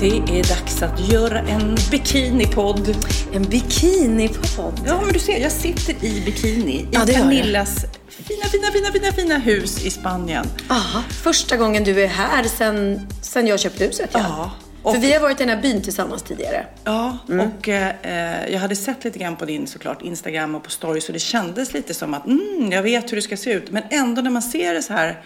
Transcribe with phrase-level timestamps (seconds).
[0.00, 0.06] Det
[0.40, 2.96] är dags att göra en bikinipodd.
[3.34, 4.80] En bikinipodd.
[4.86, 7.00] Ja, men du ser, jag sitter i bikini i Ja.
[7.06, 7.74] Pernillas
[8.08, 10.46] fina, fina, fina, fina, fina hus i Spanien.
[10.70, 14.10] Aha, första gången du är här sen, sen jag köpte huset.
[14.12, 14.20] Ja.
[14.20, 14.50] Ja,
[14.82, 16.66] och- För vi har varit i den här byn tillsammans tidigare.
[16.84, 17.46] Ja, Mm.
[17.50, 21.12] och eh, jag hade sett lite grann på din såklart Instagram och på stories och
[21.12, 23.70] det kändes lite som att mm, jag vet hur det ska se ut.
[23.70, 25.20] Men ändå när man ser det så här,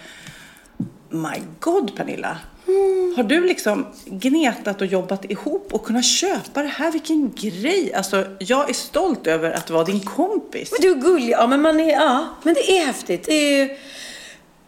[1.11, 2.39] my god Pernilla.
[2.69, 3.15] Mm.
[3.17, 6.91] Har du liksom gnetat och jobbat ihop och kunnat köpa det här?
[6.93, 7.95] Vilken grej!
[7.95, 10.73] Alltså, jag är stolt över att vara din kompis.
[10.73, 11.31] Men du är gullig.
[11.31, 13.25] Ja, men, man är, ja, men det är häftigt.
[13.27, 13.77] Det är ju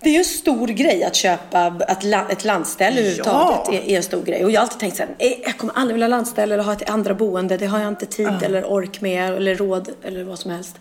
[0.01, 3.61] det är ju en stor grej att köpa att la, ett landställe överhuvudtaget.
[3.67, 3.73] Ja.
[3.75, 4.45] Är, är en stor grej.
[4.45, 6.73] Och jag har alltid tänkt så här, "Eh, jag kommer aldrig vilja landställe eller ha
[6.73, 7.57] ett andra boende.
[7.57, 10.77] Det har jag inte tid eller ork med eller råd eller vad som helst.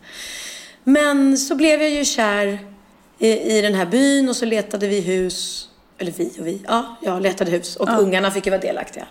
[0.84, 2.60] Men så blev jag ju kär
[3.20, 5.70] i, i den här byn och så letade vi hus.
[5.98, 6.62] Eller vi och vi.
[6.68, 9.08] Ja, jag letade hus och ungarna fick ju vara delaktiga.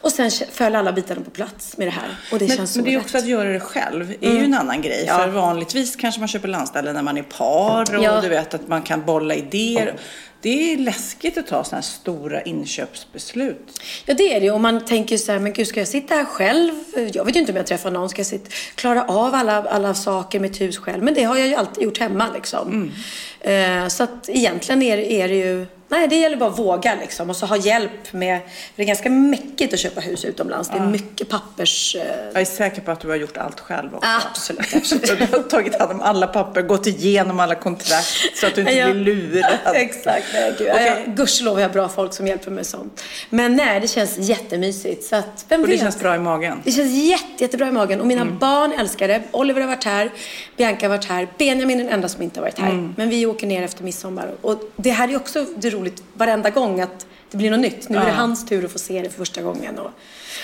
[0.00, 2.16] Och sen föll alla bitarna på plats med det här.
[2.32, 3.04] Och det Men, känns så men det är rätt.
[3.04, 5.04] också att göra det själv är ju en annan grej.
[5.06, 5.18] Ja.
[5.18, 8.20] För vanligtvis kanske man köper landställe när man är par och Ja.
[8.20, 9.94] du vet att man kan bolla idéer.
[10.42, 13.82] Det är läskigt att ta sådana här stora inköpsbeslut.
[14.06, 16.24] Ja det är det och man tänker så här, men gud ska jag sitta här
[16.24, 16.72] själv?
[17.12, 18.08] Jag vet ju inte om jag träffar någon.
[18.08, 21.02] Ska jag sitta, klara av alla, alla saker med ett hus själv?
[21.02, 22.92] Men det har jag ju alltid gjort hemma liksom.
[23.40, 27.30] Eh, så att egentligen är, är det ju, nej det gäller bara att våga liksom.
[27.30, 30.68] Och så ha hjälp med, för det är ganska mäckigt att köpa hus utomlands.
[30.68, 31.96] Det är mycket pappers...
[31.96, 34.08] Eh, Jag är säker på att du har gjort allt själv också.
[34.30, 35.08] absolut, absolut.
[35.08, 38.60] Så du har tagit hand om alla papper, gått igenom alla kontrakt så att du
[38.60, 38.90] inte Ja.
[38.92, 39.52] blir lurad.
[39.74, 40.68] Exakt, nej, gud.
[40.72, 40.92] Okej.
[41.02, 41.14] Okay.
[41.14, 43.04] Gudskelov har jag bra folk som hjälper mig med sånt.
[43.30, 45.04] Men nej, det känns jättemysigt.
[45.04, 45.80] Så att, vem Och det vet?
[45.82, 46.60] känns bra i magen.
[46.64, 48.00] Det känns jätte, jättebra i magen.
[48.00, 48.38] Och mina Mm.
[48.38, 49.22] barn älskar det.
[49.30, 50.10] Oliver har varit här,
[50.56, 52.70] Bianca har varit här, Benjamin är den enda som inte har varit här.
[52.70, 52.94] Mm.
[52.96, 54.30] Men vi åker ner efter midsommar.
[54.40, 57.88] Och det här är också det roligt varenda gång att det blir något nytt.
[57.88, 59.78] Nu är det hans tur att få se det för första gången.
[59.78, 59.90] Och,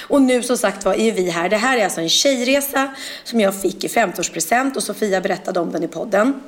[0.08, 1.48] och nu som sagt var är vi här.
[1.48, 5.72] Det här är alltså en tjejresa som jag fick i 50-årspresent och Sofia berättade om
[5.72, 6.40] den i podden.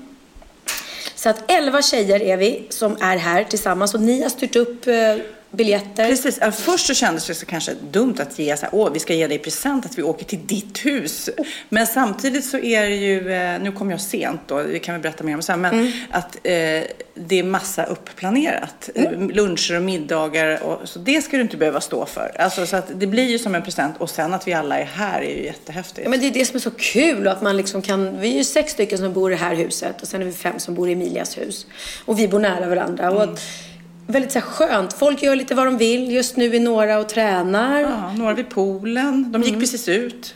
[1.14, 4.86] Så att 11 tjejer är vi som är här tillsammans och ni har styrt upp
[4.86, 4.94] eh,
[5.56, 6.08] biljetter.
[6.08, 6.38] Precis.
[6.52, 9.26] Först så kändes det så kanske dumt att ge så här, åh, vi ska ge
[9.26, 11.30] dig present att vi åker till ditt hus.
[11.68, 15.00] Men samtidigt så är det ju, eh, nu kom jag sent då, det kan vi
[15.00, 15.92] berätta mer om sen, men Mm.
[16.10, 16.50] att eh,
[17.14, 18.90] det är massa uppplanerat.
[18.94, 19.30] Mm.
[19.30, 22.32] Luncher och middagar, och, så det ska du inte behöva stå för.
[22.38, 24.84] Alltså, så att det blir ju som en present och sen att vi alla är
[24.84, 26.00] här är ju jättehäftigt.
[26.04, 28.32] Ja, men det är det som är så kul och att man liksom kan, vi
[28.32, 30.58] är ju sex stycken som bor i det här huset och sen är vi fem
[30.58, 31.66] som bor i Emilias hus.
[32.04, 33.10] Och vi bor nära varandra.
[33.10, 33.40] Och att,
[34.06, 34.92] väldigt så här, skönt.
[34.92, 36.10] Folk gör lite vad de vill.
[36.12, 37.80] Just nu är några och tränar.
[37.80, 37.88] Ja.
[37.90, 39.60] Ja, några vid poolen, de gick Mm.
[39.60, 40.34] precis ut.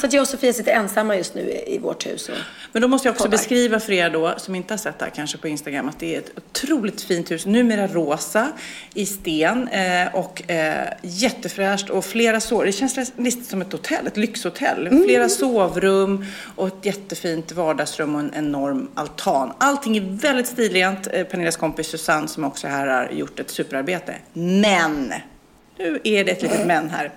[0.00, 2.30] så att jag och Sofia sitter ensamma just nu i, i vårt hus.
[2.72, 3.38] Men då måste jag också Poddar.
[3.38, 6.14] beskriva för er då, som inte har sett det här kanske på Instagram, att det
[6.14, 7.46] är ett otroligt fint hus.
[7.46, 8.48] Numera rosa
[8.94, 12.64] i sten eh, och eh, jättefräscht och flera sov.
[12.64, 14.86] Det känns lite som ett hotell, ett lyxhotell.
[14.86, 15.04] Mm.
[15.04, 16.24] Flera sovrum
[16.56, 19.52] och ett jättefint vardagsrum och en enorm altan.
[19.58, 21.06] Allting är väldigt stilrent.
[21.12, 24.14] Eh, Pernillas kompis Susanne som också är här har gjort ett superarbete.
[24.32, 25.14] Men!
[25.78, 27.12] Nu är det ett litet men här.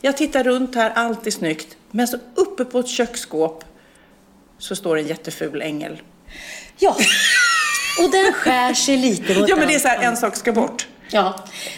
[0.00, 1.76] Jag tittar runt här, allt är snyggt.
[1.90, 3.64] Men så uppe på ett köksskåp
[4.58, 6.02] så står en jätteful ängel.
[6.78, 6.96] ja.
[8.02, 10.52] och den skär sig lite mot Ja men det är så här, en sak ska
[10.52, 10.86] bort.
[11.10, 11.34] Ja,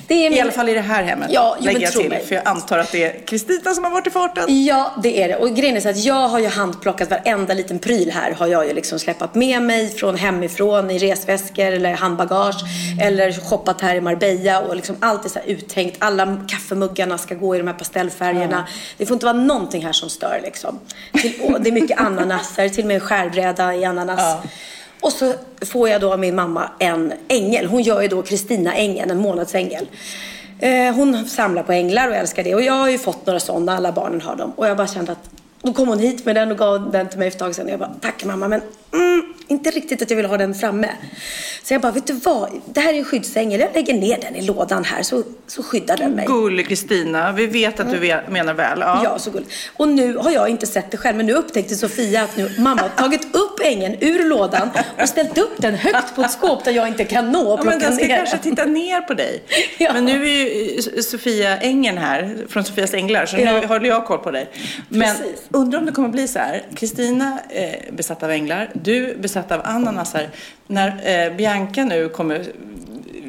[0.07, 0.39] det är min...
[0.39, 2.09] I alla fall i det här hemmet, Ja, jo, lägger jag till.
[2.09, 2.25] mig.
[2.27, 4.65] För jag antar att det är Kristina som har varit i farten.
[4.65, 5.37] Ja, det är det.
[5.37, 8.33] Och grejen är så att jag har ju handplockat varenda liten pryl här.
[8.33, 12.57] Har jag ju liksom släpat med mig från hemifrån i resväskor eller handbagage.
[13.03, 15.97] Eller shoppat här i Marbella och liksom allt är så här uttänkt.
[15.99, 18.67] Alla kaffemuggarna ska gå i de här pastellfärgerna.
[18.97, 20.79] Det får inte vara någonting här som stör liksom.
[21.13, 24.37] Till, det är mycket ananaser, till och med en skärbräda i ananas.
[25.01, 27.67] Och så får jag då av min mamma en ängel.
[27.67, 29.87] Hon gör ju då Kristina ängeln, en månadsängel.
[30.59, 32.55] Eh, hon samlar på änglar och älskar det.
[32.55, 34.53] Och jag har ju fått några sådana, alla barnen har dem.
[34.57, 35.31] Och jag bara kände att
[35.63, 37.67] då kom hon hit med den och gav den till mig för ett tag sedan.
[37.67, 38.61] Och jag bara, tack mamma, men
[38.93, 40.89] mm, inte riktigt att jag vill ha den framme.
[41.63, 42.51] Så jag bara, vet du vad?
[42.67, 43.61] Det här är en skyddsängel.
[43.61, 46.27] Jag lägger ner den i lådan här så, så skyddar den mig.
[46.27, 48.79] Gullig Kristina, vi vet att du ve- menar väl.
[48.81, 49.01] Ja.
[49.05, 49.53] Ja, så gulligt.
[49.77, 52.81] Och nu har jag inte sett det själv, men nu upptäckte Sofia att nu mamma
[52.83, 54.71] har tagit upp ängen ur lådan
[55.03, 57.63] och ställt upp den högt på ett skåp där jag inte kan nå och Ja,
[57.63, 59.43] plocka men den ska ner kanske titta ner på dig.
[59.79, 59.93] Ja.
[59.93, 63.67] Men nu är ju eh, Sofia Ängen här, från Sofias Änglar, så nu Ja.
[63.67, 64.49] håller jag koll på dig.
[64.89, 65.43] Men Precis.
[65.51, 66.63] undrar om det kommer bli så här.
[66.77, 70.29] Kristina eh, besatt av änglar, du besatt av ananasar.
[70.67, 70.89] När
[71.29, 72.47] eh, Bianca nu kommer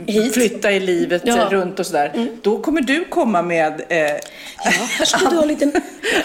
[0.07, 0.33] Hit.
[0.33, 1.47] flytta i livet Ja.
[1.51, 5.47] runt och sådär, då kommer du komma med eh, Ja, här ska du ha en
[5.47, 5.71] liten...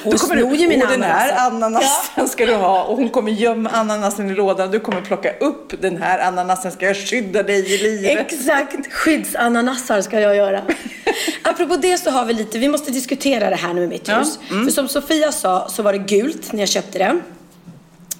[0.04, 3.70] Hon snor ju mina och den här ananasen ska du ha och hon kommer gömma
[3.70, 4.70] ananasen i lådan.
[4.70, 8.32] Du kommer plocka upp den här ananasen, ska jag skydda dig i livet.
[8.32, 10.62] Exakt, skyddsananasar ska jag göra.
[11.42, 14.18] Apropå det så har vi lite, vi måste diskutera det här nu med mitt Ja,
[14.18, 14.38] hus.
[14.48, 17.20] För som Sofia sa så var det gult när jag köpte det.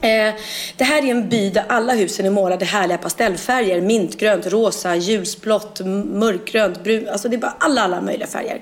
[0.00, 0.34] Eh,
[0.76, 3.80] det här är en by där alla husen är målade i härliga pastellfärger.
[3.80, 7.08] Mintgrönt, rosa, ljusblått, mörkgrönt, brunt.
[7.08, 8.60] Alltså det är bara alla, alla möjliga färger.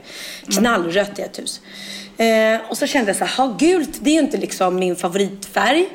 [0.59, 1.61] Knallrött är ett hus.
[2.17, 5.89] Eh, och så kände jag så här, gult, det är ju inte liksom min favoritfärg.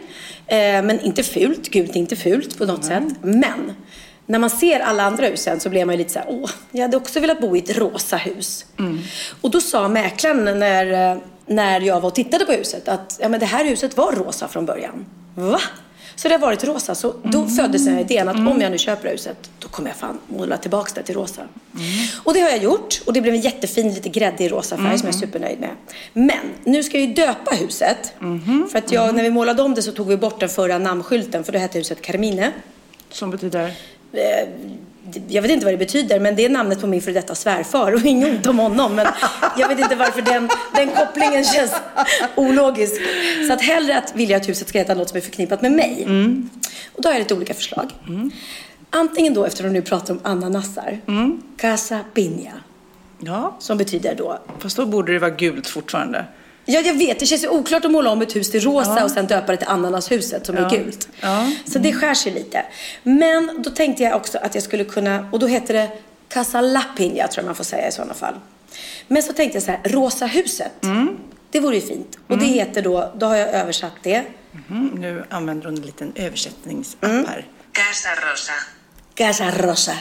[0.47, 3.03] Eh, men inte fult, gult är inte fult på något sätt.
[3.21, 3.73] Men
[4.25, 6.81] när man ser alla andra husen så blir man ju lite så här, åh, jag
[6.81, 8.65] hade också velat bo i ett rosa hus.
[9.41, 13.39] Och då sa mäklaren när, när jag var och tittade på huset att ja, men
[13.39, 15.05] det här huset var rosa från början.
[15.39, 15.61] Va?
[16.15, 16.95] Så det har varit rosa.
[16.95, 19.97] Så då föddes den här idén att om jag nu köper huset, då kommer jag
[19.97, 21.41] fan måla tillbaka det till rosa.
[22.23, 23.01] Och det har jag gjort.
[23.05, 25.69] Och det blev en jättefin, lite gräddig rosa färg som jag är supernöjd med.
[26.13, 28.13] Men nu ska jag ju döpa huset.
[28.71, 31.43] För att jag, när vi målade om det så tog vi bort den förra namnsskylten,
[31.43, 32.51] för då hette huset Carmine.
[33.11, 33.73] Som betyder?
[35.27, 37.93] Jag vet inte vad det betyder, men det är namnet på min före detta svärfar
[37.93, 38.95] och inget ont om honom.
[38.95, 39.07] Men
[39.57, 41.73] jag vet inte varför den, den kopplingen känns
[42.35, 43.01] ologisk.
[43.47, 46.07] Så att hellre att vilja att huset ska heta något som är förknippat med mig.
[46.95, 47.91] Och då har jag lite olika förslag.
[48.89, 50.99] Antingen då, eftersom du nu pratar om ananasar,
[51.57, 52.51] Casa Piña,
[53.21, 56.25] Ja, som betyder då fast då borde det vara gult fortfarande.
[56.71, 57.19] Ja, jag vet.
[57.19, 59.57] Det känns ju oklart att måla om ett hus till rosa och sen döpa det
[59.57, 61.09] till ananashuset som är gult.
[61.21, 61.51] Ja.
[61.65, 62.65] Så det skär sig lite.
[63.03, 65.89] Men då tänkte jag också att jag skulle kunna, och då heter det
[66.27, 68.33] Casa Lapinja tror jag man får säga i sådana fall.
[69.07, 70.71] Men så tänkte jag så här, Rosa huset.
[71.51, 72.17] Det vore ju fint.
[72.27, 74.23] Och det heter då, då har jag översatt det,
[74.69, 77.45] Mm, nu använder hon en liten översättningsapp här.
[77.71, 78.53] Casa Rosa.
[79.15, 79.93] Casa Rosa.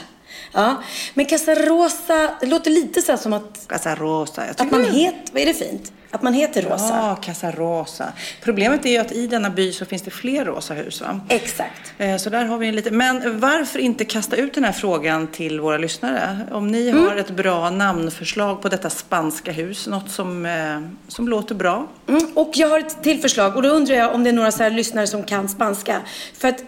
[0.53, 0.83] Ja,
[1.15, 4.47] men Casa Rosa, det låter lite så här som att, Casa Rosa.
[4.47, 5.93] Jag att man heter, vad är det fint?
[6.11, 6.89] Att man heter Rosa.
[6.89, 8.13] Ja, Casa Rosa.
[8.43, 11.21] Problemet är ju att i denna by så finns det fler rosa hus va?
[11.29, 11.93] Exakt.
[11.99, 12.97] Eh, Så där har vi en liten...
[12.97, 16.39] Men varför inte kasta ut den här frågan till våra lyssnare?
[16.53, 17.05] Om ni Mm.
[17.09, 21.87] har ett bra namnförslag på detta spanska hus, något som, eh, som låter bra.
[22.09, 24.53] Mm, och jag har ett till förslag och då undrar jag om det är några
[24.53, 26.01] så lyssnare som kan spanska.
[26.39, 26.65] För att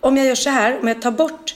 [0.00, 1.54] om jag gör så här, om jag tar bort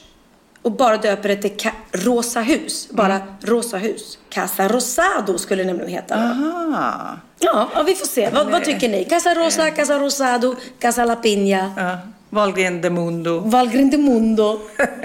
[0.62, 4.19] och bara döper det till ka- Rosa hus, bara Rosa hus.
[4.31, 6.14] Casa Rosado skulle det nämligen heta.
[6.14, 7.16] Aha.
[7.40, 8.31] Ja, ja, vi får se.
[8.31, 9.05] Vad, vad tycker ni?
[9.05, 11.99] Casa Rosa, Casa Rosado, Casa La Piña, Ja.
[12.31, 13.38] Wahlgren de Mundo.
[13.40, 14.60] Valgren de Mundo.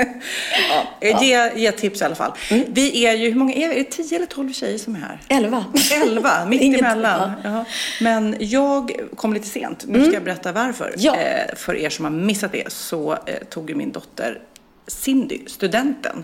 [1.01, 1.21] Ja.
[1.23, 2.31] Ge, ge tips i alla fall.
[2.49, 2.65] Mm.
[2.67, 3.75] Vi är ju, hur många är vi?
[3.75, 5.19] Är det 10 eller 12 tjejer som är här?
[5.27, 5.65] Elva.
[6.03, 7.31] Elva, mitt Inget- emellan.
[7.43, 7.49] ja.
[7.51, 7.65] Ja.
[8.01, 9.83] Men jag kom lite sent.
[9.87, 10.85] Nu ska jag berätta varför.
[10.85, 10.95] Mm.
[10.99, 11.15] Ja.
[11.15, 14.39] Eh, för er som har missat det så eh, tog ju min dotter
[14.87, 16.23] Cindy studenten.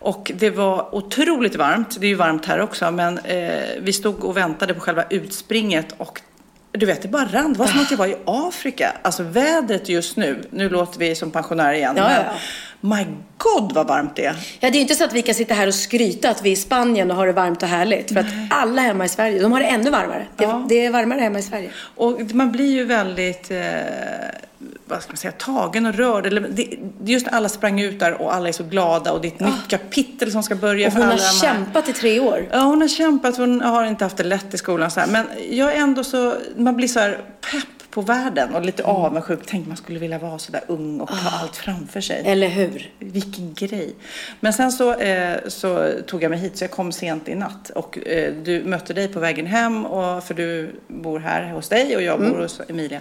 [0.00, 2.00] Och det var otroligt varmt.
[2.00, 2.90] Det är ju varmt här också.
[2.90, 6.20] Men eh, vi stod och väntade på själva utspringet och
[6.72, 7.52] du vet, det bara rann.
[7.52, 8.92] Det var som att jag var i Afrika.
[9.02, 11.94] Alltså vädret just nu, nu låter vi som pensionärer igen.
[11.96, 12.32] Ja, men ja.
[12.80, 13.06] My
[13.38, 14.36] God vad varmt det är.
[14.60, 16.52] Ja, det är inte så att vi kan sitta här och skryta att vi är
[16.52, 18.12] i Spanien och har det varmt och härligt.
[18.12, 20.26] För att alla hemma i Sverige, de har det ännu varmare.
[20.36, 20.66] Det, Ja.
[20.68, 21.70] det är varmare hemma i Sverige.
[21.94, 23.58] Och man blir ju väldigt, eh,
[24.84, 26.26] vad ska man säga, tagen och rörd.
[26.26, 26.68] Eller, det,
[27.04, 29.40] just när alla sprang ut där och alla är så glada och det är ett
[29.40, 32.48] nytt kapitel som ska börja Och för hon har alla här- kämpat i tre år.
[32.52, 33.36] Ja, hon har kämpat.
[33.36, 34.90] Hon har inte haft det lätt i skolan.
[34.90, 35.06] Så här.
[35.06, 37.12] Men jag är ändå så, man blir så här
[37.52, 39.40] pepp på världen och lite avundsjuk.
[39.46, 42.22] Tänk man skulle vilja vara så där ung och ha allt framför sig.
[42.26, 42.90] Eller hur?
[42.98, 43.94] Vilken grej.
[44.40, 47.70] Men sen så, eh, så tog jag mig hit så jag kom sent i natt
[47.70, 51.96] och eh, du mötte dig på vägen hem och, för du bor här hos dig
[51.96, 53.00] och jag bor hos Emilia.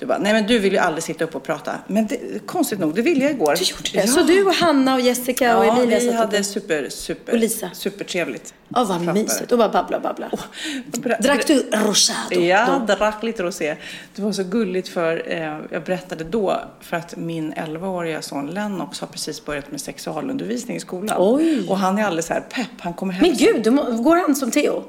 [0.00, 1.72] Du bara, nej men du vill ju aldrig sitta upp och prata.
[1.86, 3.54] Men det, konstigt nog, det ville jag igår.
[3.58, 4.08] Du gjorde det?
[4.08, 6.44] Så du och Hanna och Jessica och Ja, Emilia vi satt hade uppe?
[6.44, 7.70] super, super, Och Lisa.
[7.72, 8.54] supertrevligt.
[8.68, 9.52] Ja, vad mysigt.
[9.52, 10.30] Och bara babbla och babbla.
[10.86, 12.40] Bra- Drack du rosado?
[12.40, 12.94] Ja, då?
[12.94, 13.76] drack lite rosé.
[14.14, 19.00] Det var så gulligt för eh, jag berättade då för att min 11-åriga son Lennox
[19.00, 21.16] har precis börjat med sexualundervisning i skolan.
[21.18, 21.66] Oj.
[21.68, 22.66] Och han är alldeles så här pepp.
[22.80, 23.22] Han kommer hem.
[23.28, 24.84] Men gud, går han som Theo?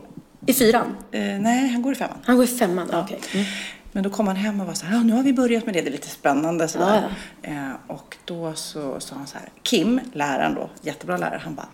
[0.48, 0.96] I fyran?
[1.12, 2.18] Eh, nej, han går i femman.
[2.26, 2.90] Han går i femman?
[2.92, 3.02] Ja.
[3.04, 3.20] Okej.
[3.34, 3.46] Mm.
[3.92, 5.76] Men då kom han hem och var så här, ja, nu har vi börjat med
[5.76, 7.10] det, det är lite spännande sådär.
[7.42, 11.56] Ja, Eh, och då så sa han så här, Kim, läraren då, jättebra lärare, han
[11.56, 11.68] bara,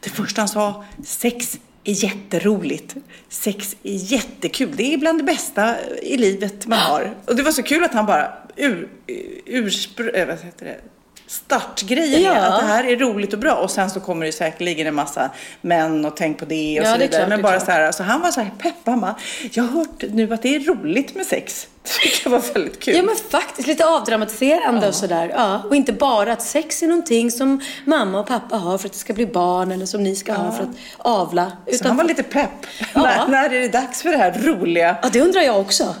[0.00, 2.96] det första han sa, sex är jätteroligt.
[3.28, 4.76] Sex är jättekul.
[4.76, 7.14] Det är bland det bästa i livet man har.
[7.26, 8.88] Och det var så kul att han bara ur,
[9.46, 10.10] urspr...
[10.16, 10.80] äh, vad heter det?
[11.32, 12.40] Startgrejen är Ja.
[12.42, 15.30] att det här är roligt och bra och sen så kommer det säkerligen en massa
[15.60, 17.08] män och tänk på det och Ja, så är vidare.
[17.18, 17.64] klart, Men är bara klart.
[17.64, 18.84] så här, alltså han var så här pepp.
[18.84, 19.14] Bara,
[19.52, 21.66] jag har hört nu att det är roligt med sex.
[22.24, 22.96] Det var väldigt kul.
[22.96, 25.32] Ja men faktiskt lite avdramatiserande och sådär.
[25.36, 25.62] Ja.
[25.68, 28.98] Och inte bara att sex är någonting som mamma och pappa har för att det
[28.98, 31.52] ska bli barn eller som ni ska ha för att avla.
[31.78, 32.50] så han var lite pepp.
[32.94, 33.02] Ja.
[33.02, 34.96] När, när är det dags för det här roliga?
[35.02, 35.94] Ja det undrar jag också.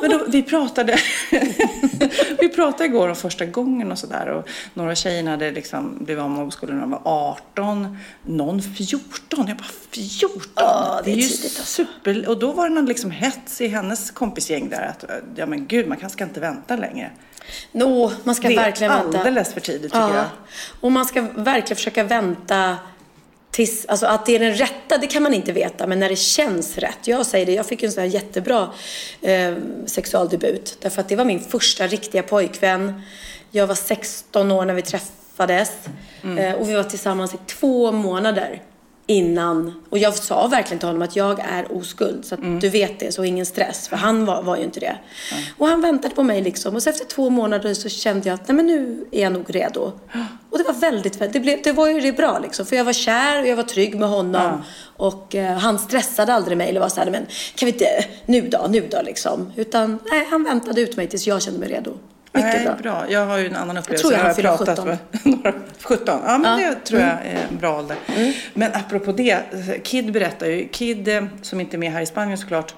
[0.00, 0.98] Men då, vi pratade
[2.40, 6.30] Vi pratade igår om första gången och sådär och några tjejer hade liksom blivit av
[6.30, 9.48] med mobbskolan när de var 18, någon 14.
[9.48, 10.40] Jag bara 14?
[10.54, 11.62] Ja, det är ju tidigt, alltså.
[11.62, 12.28] super...
[12.28, 15.04] Och då var det någon liksom hets i hennes kompisgäng där att
[15.36, 17.10] ja men gud man ska inte vänta längre.
[17.72, 19.18] Nå, man ska Det är verkligen vänta.
[19.18, 20.16] alldeles för tidigt tycker ja.
[20.16, 20.26] jag.
[20.80, 22.76] Och man ska verkligen försöka vänta
[23.54, 26.16] tills, alltså att det är den rätta, det kan man inte veta, men när det
[26.16, 26.98] känns rätt.
[27.06, 28.70] Jag säger det, jag fick en sån här jättebra
[29.22, 29.54] eh,
[29.86, 30.78] sexualdebut.
[30.80, 33.02] Därför att det var min första riktiga pojkvän.
[33.50, 35.72] Jag var 16 år när vi träffades.
[36.22, 36.38] Mm.
[36.38, 38.62] Eh, och vi var tillsammans i två månader
[39.06, 39.72] innan.
[39.90, 42.24] Och jag sa verkligen till honom att jag är oskuld.
[42.24, 42.58] Så att Mm.
[42.60, 43.88] du vet det, så ingen stress.
[43.88, 44.96] För han var, var ju inte det.
[45.58, 46.74] Och han väntade på mig liksom.
[46.74, 49.54] Och så efter två månader så kände jag att nej men nu är jag nog
[49.54, 49.92] redo.
[50.50, 52.66] Och det var väldigt, det, blev, det var ju det bra liksom.
[52.66, 54.62] För jag var kär och jag var trygg med honom.
[54.96, 57.86] Och eh, han stressade aldrig mig eller var så här, men kan vi inte,
[58.26, 59.52] nu då, nu då liksom.
[59.56, 61.92] Utan nej, han väntade ut mig tills jag kände mig redo.
[62.34, 62.74] Mycket Nej, bra.
[62.82, 63.04] bra.
[63.10, 64.02] Jag har ju en annan upplevelse.
[64.02, 64.86] tror jag har han fyller pratat 17.
[64.86, 64.98] med
[65.44, 66.20] några 17.
[66.26, 66.68] Ja, men Ja.
[66.68, 67.96] det tror jag är en bra ålder.
[68.54, 69.38] Men apropå det,
[69.84, 72.74] Kid berättar ju, Kid eh, som inte är med här i Spanien såklart,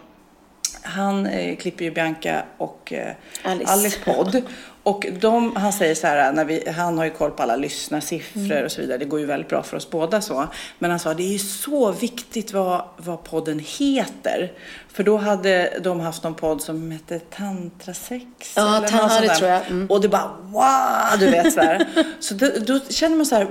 [0.83, 3.73] han eh, klipper ju Bianca och eh, Alice.
[3.73, 3.99] Alice.
[4.05, 4.43] podd.
[4.87, 8.43] Och de, han säger så här, när vi, han har ju koll på alla lyssnarsiffror
[8.53, 8.65] Mm.
[8.65, 8.99] och så vidare.
[8.99, 10.47] Det går ju väldigt bra för oss båda så.
[10.79, 14.53] Men han sa, det är ju så viktigt vad, vad podden heter.
[14.93, 18.25] För då hade de haft någon podd som hette Tantrasex.
[18.57, 19.35] Ja, eller tan- något sånt det där.
[19.35, 19.67] tror jag.
[19.67, 19.87] Mm.
[19.91, 21.87] Och det bara wow, du vet så här.
[22.21, 23.47] Så då, då känner man så här,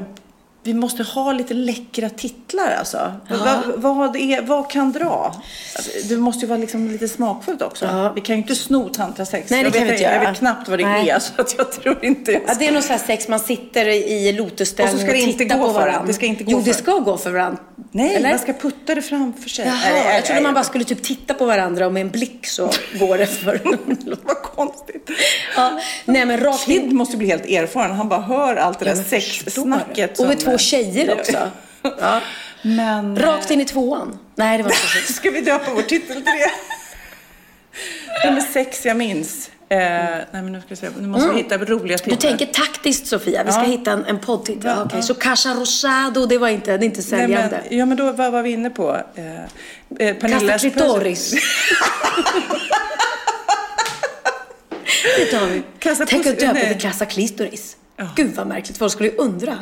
[0.65, 3.13] vi måste ha lite läckra titlar alltså.
[3.75, 5.35] Vad, vad, är, vad kan dra?
[5.75, 7.85] Alltså, det måste ju vara liksom lite smakfullt också.
[7.85, 8.11] Ja.
[8.15, 9.51] Vi kan ju inte sno tantrasex.
[9.51, 10.29] Nej, det jag kan vet, vi inte Jag göra.
[10.31, 11.09] vet knappt vad det Nej.
[11.09, 13.39] är så att jag tror inte jag Ja, det är nog så här sex, man
[13.39, 16.03] sitter i lotusställning Och så ska det inte gå på varandra.
[16.07, 17.59] Det ska inte gå jo, för- det ska gå för varandra.
[17.91, 18.29] Nej, Eller?
[18.29, 19.65] man ska putta det framför sig.
[19.65, 22.09] Jaha, Nej, nej, jag trodde man bara skulle typ titta på varandra och med en
[22.09, 22.69] blick så
[22.99, 23.61] går det för...
[24.25, 24.84] Vad konstigt.
[25.55, 27.91] ja, nej men rakt Kid måste bli helt erfaren.
[27.95, 30.19] Han bara hör allt det där sexsnacket.
[30.19, 31.51] Och med två tjejer också.
[31.99, 32.21] Ja.
[32.61, 33.19] Men...
[33.19, 34.19] Rakt in i tvåan.
[34.35, 35.13] Nej, det var inte så.
[35.13, 36.51] Ska vi döpa vår titel till det?
[38.29, 39.49] Nummer sex jag minns.
[39.69, 40.87] Eh, nej men nu ska vi se.
[40.99, 42.13] Nu måste vi hitta roliga titlar.
[42.13, 42.37] Mm.
[42.37, 43.67] Du tänker taktiskt Sofia, vi ska Ja.
[43.67, 44.61] hitta en, en poddtitel.
[44.63, 45.01] Ja, Okej, ja.
[45.01, 47.61] så Casa Rosado, det var inte, det är inte Nej, säljande.
[47.69, 49.01] men, ja men då vad var vi inne på?
[49.15, 49.35] Eh,
[50.07, 51.33] eh, Pernillas- Clitoris.
[55.17, 55.61] det tar vi.
[55.79, 57.77] Casa Tänk att döpa till Casa Clitoris.
[57.97, 58.07] Ja.
[58.15, 59.57] Gud vad märkligt, folk skulle ju undra.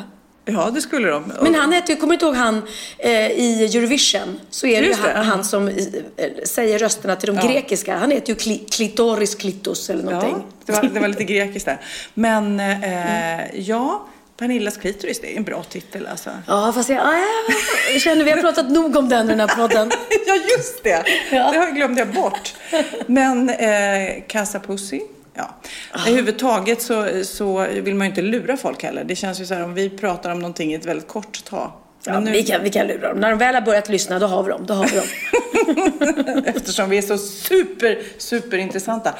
[0.46, 1.32] Ja det skulle de.
[1.42, 2.62] Men han heter kommer inte ihåg han
[2.98, 4.40] eh, i Eurovision?
[4.50, 5.74] Så är det ju Just han, han som eh,
[6.44, 7.52] säger rösterna till de Ja.
[7.52, 7.96] grekiska.
[7.96, 10.34] Han heter ju kli, Klitoris Klitos eller någonting.
[10.36, 11.80] Ja, det var, det var lite grekiskt där.
[12.14, 16.30] Men eh, ja, Pernillas klitoris, det är en bra titel alltså.
[16.46, 17.18] Ja, fast jag, ah,
[17.92, 19.90] jag känner vi har pratat nog om den i den här podden.
[20.26, 21.04] ja, just det.
[21.32, 21.50] Ja.
[21.52, 22.54] Det har- glömde jag bort.
[23.06, 25.00] Men eh, Casa Pussy.
[25.34, 25.54] Ja.
[25.94, 29.04] Överhuvudtaget så, så vill man ju inte lura folk heller.
[29.04, 31.72] Det känns ju så här om vi pratar om någonting i ett väldigt kort tag.
[32.06, 33.20] Ja, nu, vi, kan, vi kan lura dem.
[33.20, 34.66] När de väl har börjat lyssna, då har vi dem.
[34.66, 36.42] Då har vi dem.
[36.46, 39.14] Eftersom vi är så super, super intressanta.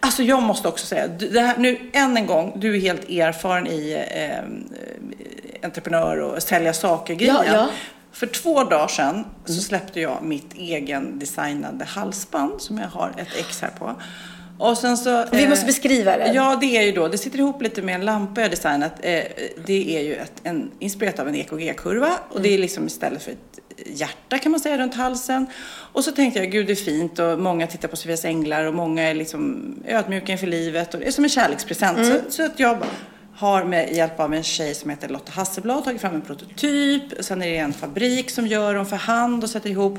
[0.00, 3.66] Alltså jag måste också säga, det här, nu än en gång, du är helt erfaren
[3.66, 7.36] i eh, entreprenör och sälja saker-grejen.
[7.46, 7.68] Ja, ja.
[8.12, 13.36] För två dagar sedan så släppte jag mitt egen designade halsband som jag har ett
[13.38, 13.94] ex här på.
[14.58, 16.32] Och sen så, Vi eh, måste beskriva det.
[16.34, 18.92] Ja, det är ju då, det sitter ihop lite med en lampa jag designat.
[19.02, 19.22] Eh,
[19.66, 23.30] det är ju ett, en, inspirerat av en EKG-kurva och det är liksom istället för
[23.30, 25.46] ett hjärta kan man säga runt halsen.
[25.92, 28.74] Och så tänkte jag, gud det är fint och många tittar på Sofias änglar och
[28.74, 32.06] många är liksom ödmjuka inför livet och det är som en kärlekspresent.
[32.06, 32.78] Så, så att jag
[33.36, 37.02] har med hjälp av en tjej som heter Lotta Hasselblad tagit fram en prototyp.
[37.20, 39.98] Sen är det en fabrik som gör dem för hand och sätter ihop.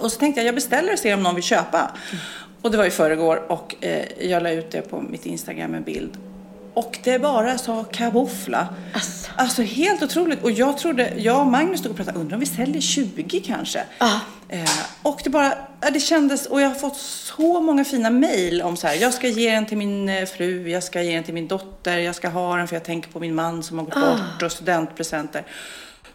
[0.00, 1.90] Och så tänkte jag, jag beställer och ser om någon vill köpa.
[2.62, 5.82] Och det var i förrgår och eh, jag la ut det på mitt Instagram en
[5.82, 6.18] bild.
[6.74, 8.68] Och det bara sa kaboffla.
[8.94, 9.30] Asså.
[9.36, 10.42] Alltså helt otroligt.
[10.42, 13.84] Och jag trodde, jag och Magnus stod och pratade, undrar om vi säljer 20 kanske?
[13.98, 14.20] Ja.
[14.48, 14.64] Eh,
[15.02, 15.54] och det bara,
[15.92, 19.28] det kändes, och jag har fått så många fina mejl om så här, jag ska
[19.28, 22.28] ge den till min eh, fru, jag ska ge den till min dotter, jag ska
[22.28, 25.44] ha den för jag tänker på min man som har gått bort och studentpresenter.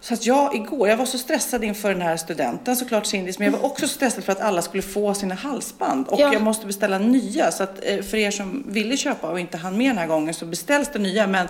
[0.07, 3.45] Så att jag igår, jag var så stressad inför den här studenten såklart Cindis, men
[3.51, 6.07] jag var också stressad för att alla skulle få sina halsband.
[6.07, 6.33] Och Ja.
[6.33, 7.51] jag måste beställa nya.
[7.51, 10.33] Så att eh, för er som ville köpa och inte hann med den här gången
[10.33, 11.27] så beställs det nya.
[11.27, 11.47] Men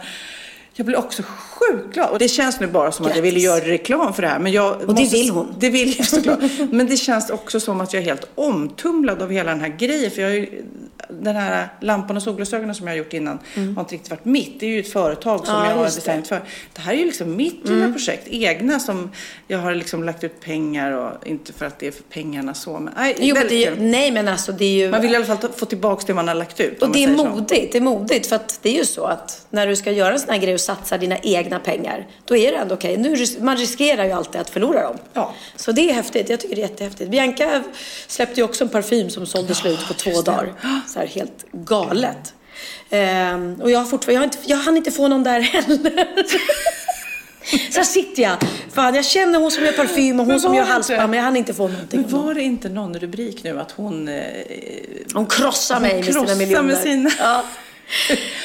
[0.77, 2.10] jag blir också sjukt glad.
[2.10, 3.63] Och det känns nu bara som att jag ville Grattis.
[3.65, 4.39] göra reklam för det här.
[4.39, 5.55] Men jag Och det vill hon.
[5.60, 6.39] Det vill jag såklart.
[6.72, 10.12] Men det känns också som att jag är helt omtumlad av hela den här grejen.
[10.12, 10.63] För jag har ju,
[11.10, 14.60] den här lampan och solglasögonen som jag har gjort innan har inte riktigt varit mitt.
[14.60, 15.65] Det är ju ett företag som Mm.
[15.65, 15.84] Ja, jag har.
[15.86, 15.96] Mm.
[15.96, 16.41] designat för.
[16.74, 19.12] Det här är ju liksom mitt lilla projekt, egna som
[19.48, 22.79] jag har liksom lagt ut pengar och inte för att det är för pengarna så.
[22.79, 24.91] Men, nej, Jo, men ju, nej men alltså det är ju...
[24.91, 26.81] Man vill i alla fall ta, få tillbaka det man har lagt ut.
[26.81, 27.29] Och det är säger så.
[27.29, 30.13] modigt, det är modigt för att det är ju så att när du ska göra
[30.13, 32.97] en sån här grej och satsa dina egna pengar, då är det ändå okej.
[32.97, 34.97] Nu ris- Man riskerar ju alltid att förlora dem.
[35.13, 35.33] Ja.
[35.55, 37.09] Så det är häftigt, jag tycker det är jättehäftigt.
[37.12, 37.63] Bianca
[38.07, 40.53] släppte ju också en parfym som sålde slut på två dagar.
[40.88, 42.33] Så här helt galet.
[42.89, 46.07] Ehm, och jag har fortfarande, jag, har inte, jag hann inte få någon där heller.
[47.71, 48.38] Så här sitter jag.
[48.74, 51.38] Fan, jag känner hon som gör parfym och hon som gör halsband, men jag hann
[51.38, 52.01] inte få någonting.
[52.01, 54.07] Men var det inte någon rubrik nu att hon...
[54.07, 54.24] Eh,
[55.13, 56.63] Hon krossar mig Hon med sina miljoner.
[56.63, 57.43] med sina- Ja.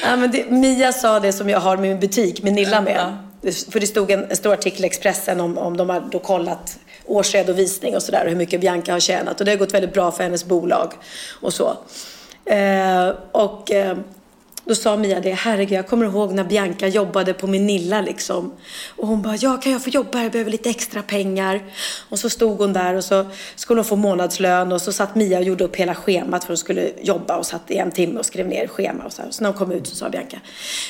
[0.03, 3.13] Ja, men det, Mia sa det som jag har min butik, med Nilla med.
[3.41, 3.51] Ja.
[3.71, 6.79] För det stod en, en stor artikel i Expressen om, om de har då kollat
[7.05, 9.39] årsredovisning och sådär och hur mycket Bianca har tjänat.
[9.39, 10.93] Och det har gått väldigt bra för hennes bolag
[11.41, 11.77] och så.
[12.45, 13.97] Eh, och eh,
[14.65, 18.53] då sa Mia det, herregud jag kommer ihåg när Bianca jobbade på Minilla liksom.
[18.95, 21.63] Och hon bara, ja kan jag få jobba här, jag behöver lite extra pengar.
[22.09, 25.37] Och så stod hon där och så skulle hon få månadslön och så satt Mia
[25.37, 28.25] och gjorde upp hela schemat för hon skulle jobba och satt i en timme och
[28.25, 29.31] skrev ner schema och så här.
[29.31, 30.37] Så när hon kom ut så sa Bianca,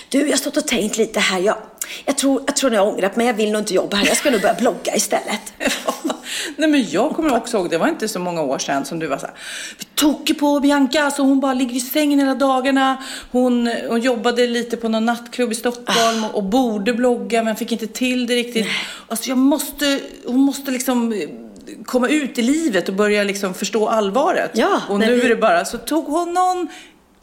[0.10, 1.58] du jag har stått och tänkt lite här, jag,
[2.06, 4.18] jag tror, jag tror jag har ångrat mig, jag vill nog inte jobba här, jag
[4.18, 5.54] ska nog börja blogga istället.
[6.58, 9.08] Nej men jag kommer också ihåg, det var inte så många år sedan som du
[9.08, 9.36] var så här,
[9.80, 13.04] vi tog på Bianca, alltså hon bara ligger i sängen hela dagarna.
[13.32, 17.72] Hon, hon jobbade lite på någon nattklubb i Stockholm och, och borde blogga men fick
[17.72, 18.68] inte till det riktigt.
[19.08, 21.20] Alltså jag måste, hon måste liksom eh,
[21.86, 24.52] komma ut i livet och börja liksom förstå allvaret.
[24.54, 26.68] Ja, och nu vi- är det bara, så tog hon någon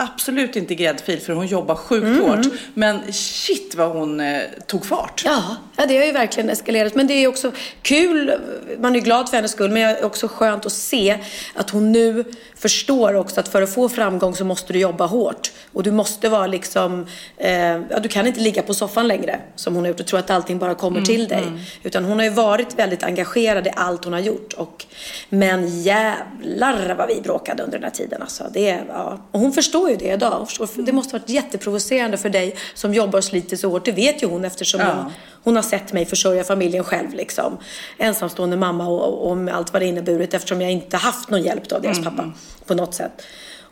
[0.03, 2.21] Absolut inte gräddfil för hon jobbar sjukt Mm.
[2.21, 2.47] hårt.
[2.75, 5.23] Men shit vad hon eh, tog fart.
[5.25, 6.95] Ja, ja, det har ju verkligen eskalerat.
[6.95, 8.33] Men det är också kul,
[8.81, 11.19] man är glad för hennes skull, men det är också skönt att se
[11.55, 12.25] att hon nu
[12.61, 15.53] förstår också att för att få framgång så måste du jobba hårt.
[15.73, 19.75] Och du måste vara liksom, eh, ja, du kan inte ligga på soffan längre som
[19.75, 21.45] hon har gjort och tro att allting bara kommer till dig.
[21.83, 24.53] Utan hon har ju varit väldigt engagerad i allt hon har gjort.
[24.53, 24.87] Och,
[25.29, 28.45] men jävlar vad vi bråkade under den här tiden alltså.
[28.53, 29.19] Det, ja.
[29.31, 30.49] Och hon förstår ju det idag.
[30.49, 33.85] Förstår, det måste varit jätteprovocerande för dig som jobbar och sliter så hårt.
[33.85, 34.87] Det vet ju hon eftersom Ja.
[34.87, 35.13] hon,
[35.45, 37.57] hon har sett mig försörja familjen själv liksom.
[37.99, 41.73] Ensamstående mamma och, och med allt vad det inneburit eftersom jag inte haft någon hjälp
[41.73, 42.17] av deras Mm.
[42.17, 42.33] pappa
[42.67, 43.23] på något sätt.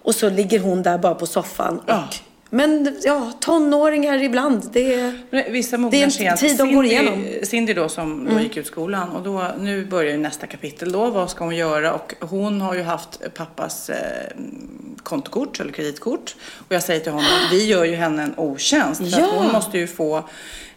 [0.03, 1.79] Och så ligger hon där bara på soffan.
[1.79, 2.05] Och, Ja.
[2.51, 5.19] Men ja, tonåringar ibland, det är...
[5.31, 7.15] Det är en tid de går igenom.
[7.15, 7.45] Mm.
[7.47, 11.11] Cindy, då som då gick ut skolan och då, nu börjar ju nästa kapitel då.
[11.11, 11.93] Vad ska hon göra?
[11.95, 13.97] Och hon har ju haft pappas eh,
[15.03, 16.37] kontokort eller kreditkort.
[16.69, 19.01] Och jag säger till honom, vi gör ju henne en otjänst.
[19.15, 19.27] För Ja.
[19.27, 20.25] att hon måste ju få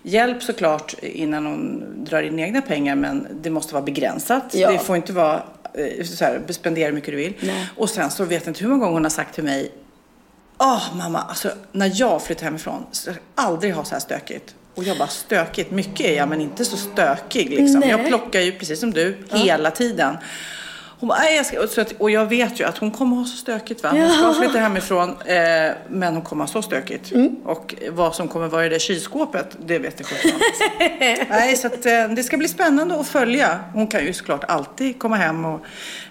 [0.03, 2.95] hjälp såklart innan hon drar in egna pengar.
[2.95, 4.53] Men det måste vara begränsat.
[4.53, 4.71] Ja.
[4.71, 7.33] Det får inte vara eh, så här, spendera hur mycket du vill.
[7.41, 7.67] Nej.
[7.77, 9.71] Och sen så vet jag inte hur många gånger hon har sagt till mig
[10.63, 14.55] Åh mamma, alltså när jag flyttade hemifrån, så jag aldrig ha så här stökigt.
[14.75, 17.79] Och jag bara stökigt, mycket är jag men inte så stökig liksom.
[17.79, 17.89] Nej.
[17.89, 20.17] Jag plockar ju precis som du hela tiden.
[21.01, 23.15] Hon bara, "Nej, jag ska, och så att, och jag vet ju att hon kommer
[23.15, 23.89] ha så stökigt va.
[23.89, 24.33] Hon ska Ja.
[24.39, 27.11] flytta hemifrån eh, men hon kommer ha så stökigt.
[27.11, 27.35] Mm.
[27.45, 30.39] Och vad som kommer vara i det kylskåpet, det vet jag sjutton.
[31.29, 33.59] Nej, så att, eh, det ska bli spännande att följa.
[33.73, 35.59] Hon kan ju såklart alltid komma hem och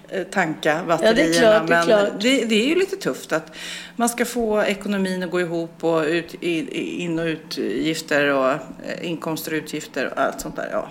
[0.08, 1.32] eh, tanka batterierna.
[1.40, 2.20] klart, det är men klart.
[2.20, 3.52] Det, det är ju lite tufft att
[3.96, 8.58] man ska få ekonomin att gå ihop och ut, in och utgifter och eh,
[9.02, 10.68] inkomster och utgifter och allt sånt där.
[10.72, 10.88] Ja.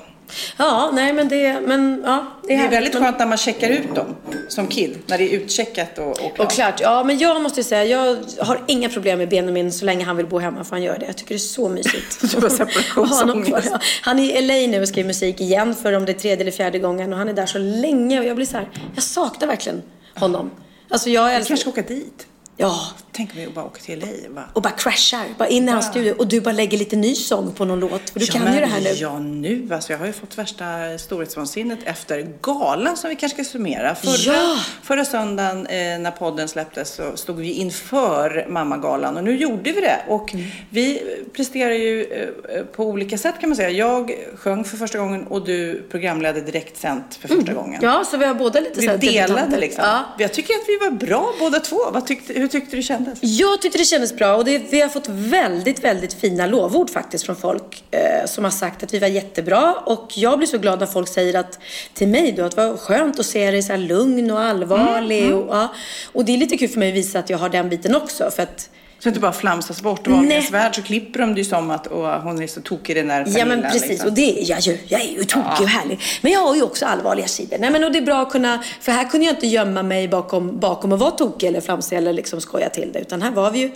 [0.57, 2.25] Ja, nej men det, men ja.
[2.47, 2.73] Det är härligt.
[2.73, 4.15] väldigt Men- skönt när man checkar ut dem
[4.47, 4.97] som kid.
[5.05, 6.39] När det är utcheckat och, och klart.
[6.39, 10.05] Och klart, ja men jag måste säga, jag har inga problem med Benjamin så länge
[10.05, 11.05] han vill bo hemma för han gör det.
[11.05, 12.21] Jag tycker det är så mysigt.
[12.41, 13.71] Du separationsångest.
[14.01, 16.51] Han- är i LA nu och skriver musik igen för om det är tredje eller
[16.51, 19.47] fjärde gången och han är där så länge och jag blir så här, jag saknar
[19.47, 19.81] verkligen
[20.15, 20.51] honom.
[20.89, 21.47] Alltså jag Du älskar...
[21.55, 22.27] kanske ska åka dit.
[22.57, 22.79] Ja,
[23.11, 24.05] Tänk om vi bara åker till LA.
[24.29, 24.43] Va?
[24.53, 27.51] och bara crashar, bara in i hans studio och du bara lägger lite ny sång
[27.51, 28.09] på någon låt.
[28.09, 28.89] För du kan men, ju det här nu.
[28.89, 29.69] Ja, nu.
[29.71, 30.65] Alltså, jag har ju fått värsta
[30.97, 33.95] storhetsvansinnet efter galan som vi kanske ska summera.
[33.95, 34.57] Förra, Ja.
[34.83, 39.81] förra söndagen eh, när podden släpptes så stod vi inför mammagalan och nu gjorde vi
[39.81, 39.99] det.
[40.07, 40.45] Och Mm.
[40.69, 41.01] vi
[41.33, 43.69] presterar ju eh, på olika sätt kan man säga.
[43.69, 47.83] Jag sjöng för första gången och du programledde direktsänt för första gången.
[47.83, 47.89] Mm.
[47.95, 49.83] Ja, så vi har båda lite Vi delade liksom.
[49.83, 50.05] Ja.
[50.19, 51.79] Jag tycker att vi var bra båda två.
[51.93, 53.39] Vad tyckte, hur tyckte du det kändes?
[53.39, 57.25] Jag tyckte det kändes bra och det, vi har fått väldigt, väldigt fina lovord faktiskt
[57.25, 60.79] från folk eh, som har sagt att vi var jättebra och jag blir så glad
[60.79, 61.59] när folk säger att
[61.93, 65.35] till mig då att det var skönt att se dig så här lugn och allvarlig
[65.35, 65.73] och, ja.
[66.11, 68.31] och det är lite kul för mig att visa att jag har den biten också
[68.31, 70.07] för att Så att det bara flamsas bort.
[70.07, 71.87] I Wahlgrens värld så klipper de det ju som att
[72.23, 74.07] hon är så tokig i den där Ja men precis liksom.
[74.07, 74.77] och det är jag ju.
[74.87, 75.99] Jag är ju tokig och härlig.
[76.21, 77.57] Men jag har ju också allvarliga sidor.
[77.57, 80.07] Nej men och det är bra att kunna, för här kunde jag inte gömma mig
[80.07, 82.99] bakom, bakom att vara tokig eller flamsig eller liksom skoja till det.
[82.99, 83.71] Utan här var vi ju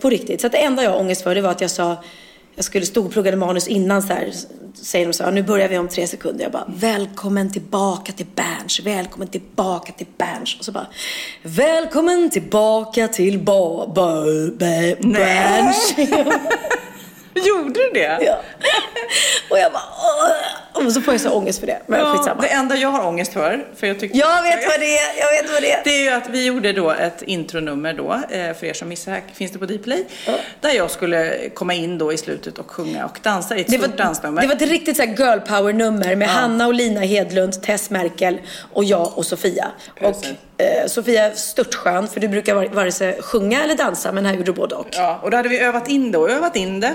[0.00, 0.40] på riktigt.
[0.40, 1.96] Så att det enda jag har ångest för det var att jag sa,
[2.58, 4.32] jag skulle stå och pluggade manus innan så här,
[4.74, 6.42] säger de så här, nu börjar vi om tre sekunder.
[6.42, 10.56] Jag bara, välkommen tillbaka till Berns, välkommen tillbaka till Berns.
[10.58, 10.86] Och så bara,
[11.42, 14.24] välkommen tillbaka till ba, ba,
[14.58, 15.94] ba, Berns.
[17.48, 18.18] Gjorde du det?
[18.20, 18.40] Ja.
[19.50, 19.82] Och jag bara,
[20.86, 21.82] och så får jag så ångest för det.
[21.86, 22.40] Men Ja, skitsamma.
[22.42, 24.18] det enda jag har ångest för, för jag tyckte...
[24.18, 25.80] Jag vet vad det är, jag vet vad det är.
[25.84, 29.12] Det är ju att vi gjorde då ett intronummer då, eh, för er som missar
[29.12, 30.04] här, finns det på Dplay,
[30.60, 33.78] där jag skulle komma in då i slutet och sjunga och dansa i ett Det
[33.78, 34.42] var, stort dansnummer.
[34.42, 38.38] det var ett riktigt så girl power nummer med Hanna och Lina Hedlund, Tess Merkel
[38.72, 39.66] och jag och Sofia.
[40.00, 40.30] Precis.
[40.58, 44.32] Och eh, Sofia störtskön för du brukar var- vare sig sjunga eller dansa men här
[44.32, 44.86] gjorde du både och.
[44.90, 46.94] Ja, och då hade vi övat in det och övat in det.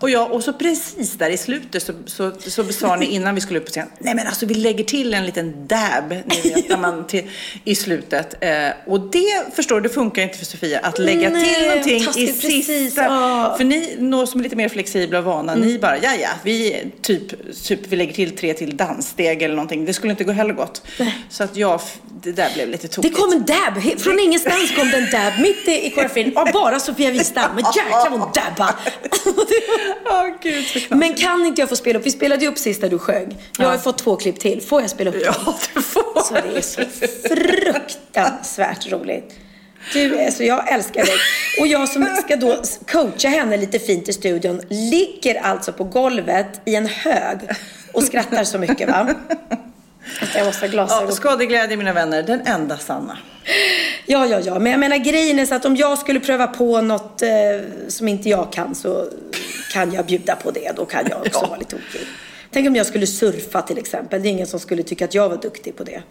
[0.00, 3.40] Och, jag, och så precis där i slutet så, så, så sa ni innan vi
[3.40, 6.68] skulle upp på scen, nej men alltså vi lägger till en liten dab ni vet,
[6.68, 7.30] när man till,
[7.64, 8.34] i slutet.
[8.40, 12.22] Eh, och det förstår du, det funkar inte för Sofia att lägga Nej, till någonting
[12.22, 13.04] i precis, sista.
[13.04, 13.54] ja.
[13.56, 15.80] För ni, nå som är lite mer flexibla och vana, ni Mm.
[15.80, 19.84] bara, ja ja, vi typ, typ, vi lägger till tre till danssteg eller någonting.
[19.84, 20.82] Det skulle inte gå heller gott.
[21.30, 21.80] Så att jag,
[22.22, 23.16] det där blev lite Det tokigt.
[23.16, 27.10] kom en dab, från ingenstans kom det en dab mitt i, koreografin av bara Sofia
[27.10, 27.50] Wistam.
[27.54, 28.74] Men jäklar vad hon dabba.
[30.04, 30.78] Åh gud så.
[30.96, 32.06] Men kan inte jag få spela upp?
[32.06, 33.36] Vi spelade ju upp sist när du sjöng.
[33.58, 34.60] Jag har fått två klipp till.
[34.62, 35.34] Får jag spela upp dem?
[35.46, 36.22] Ja, du får.
[36.22, 36.80] Så det är så
[37.28, 39.34] fruktansvärt roligt.
[39.92, 41.14] Du, alltså jag älskar dig.
[41.60, 42.56] Och jag som ska då
[42.92, 47.38] coacha henne lite fint i studion ligger alltså på golvet i en hög
[47.92, 49.08] och skrattar så mycket va?
[50.22, 51.12] Att jag måste ha Ja, glasögon.
[51.12, 53.18] skadeglädje mina vänner, den enda sanna.
[54.06, 54.58] Ja, ja, ja.
[54.58, 57.28] Men jag menar grejen är så att om jag skulle pröva på något eh,
[57.88, 59.08] som inte jag kan så
[59.72, 60.72] kan jag bjuda på det.
[60.76, 62.06] Då kan jag också vara lite tokig.
[62.50, 64.22] Tänk om jag skulle surfa till exempel.
[64.22, 66.02] Det är ingen som skulle tycka att jag var duktig på det.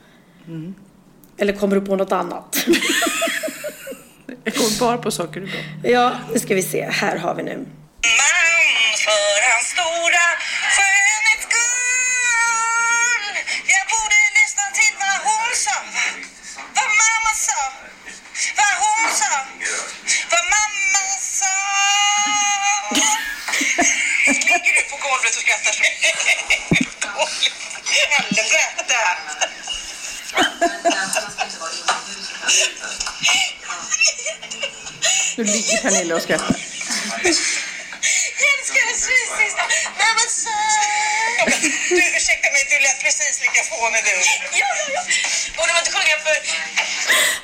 [1.38, 2.56] Eller kommer du på något annat?
[4.44, 5.92] Jag kommer bara på saker du bra.
[5.92, 6.84] ja, nu ska vi se.
[6.92, 7.56] Här har vi nu.
[7.58, 7.66] man
[9.06, 10.26] för hans stora
[28.10, 29.02] Helvete!
[35.38, 36.56] Nu ligger Pernilla och skrattar.
[40.00, 40.56] Nej men så...
[41.90, 44.16] Du, ursäkta mig, du lät precis lika fånig du.
[44.62, 45.02] Ja, ja, ja.
[45.58, 46.36] Borde man inte sjunga för...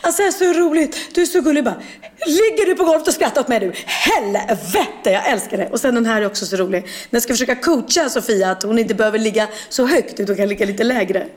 [0.02, 1.16] Alltså det är så roligt.
[1.16, 1.82] Du är så gullig bara.
[2.26, 3.74] Ligger du på golvet och skrattar åt mig du?
[3.86, 5.68] Helvete, jag älskar det.
[5.68, 6.82] Och sen den här är också så rolig.
[6.82, 10.48] När jag ska försöka coacha Sofia att hon inte behöver ligga så högt utan kan
[10.48, 11.28] ligga lite lägre.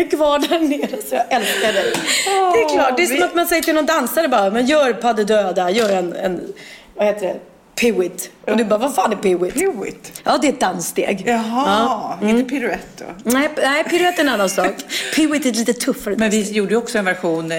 [0.00, 1.92] Är kvar där nere så jag älskar dig.
[2.52, 4.92] det är klart, det är som att man säger till någon dansare bara, men gör
[4.92, 6.52] pas de döda, gör en, en
[6.96, 7.40] vad heter det,
[7.80, 8.30] piwit.
[8.50, 9.54] Och du bara, vad fan är Peewit?
[9.54, 10.20] Peewit.
[10.24, 11.22] Ja, det är ett danssteg.
[11.26, 12.36] Jaha, Mm.
[12.36, 13.04] inte piruett då.
[13.30, 14.70] Nej, nej piruett är en annan sak.
[15.16, 16.56] Peewit är ett lite tuffare Men vi danssteg.
[16.56, 17.58] gjorde ju också en version eh,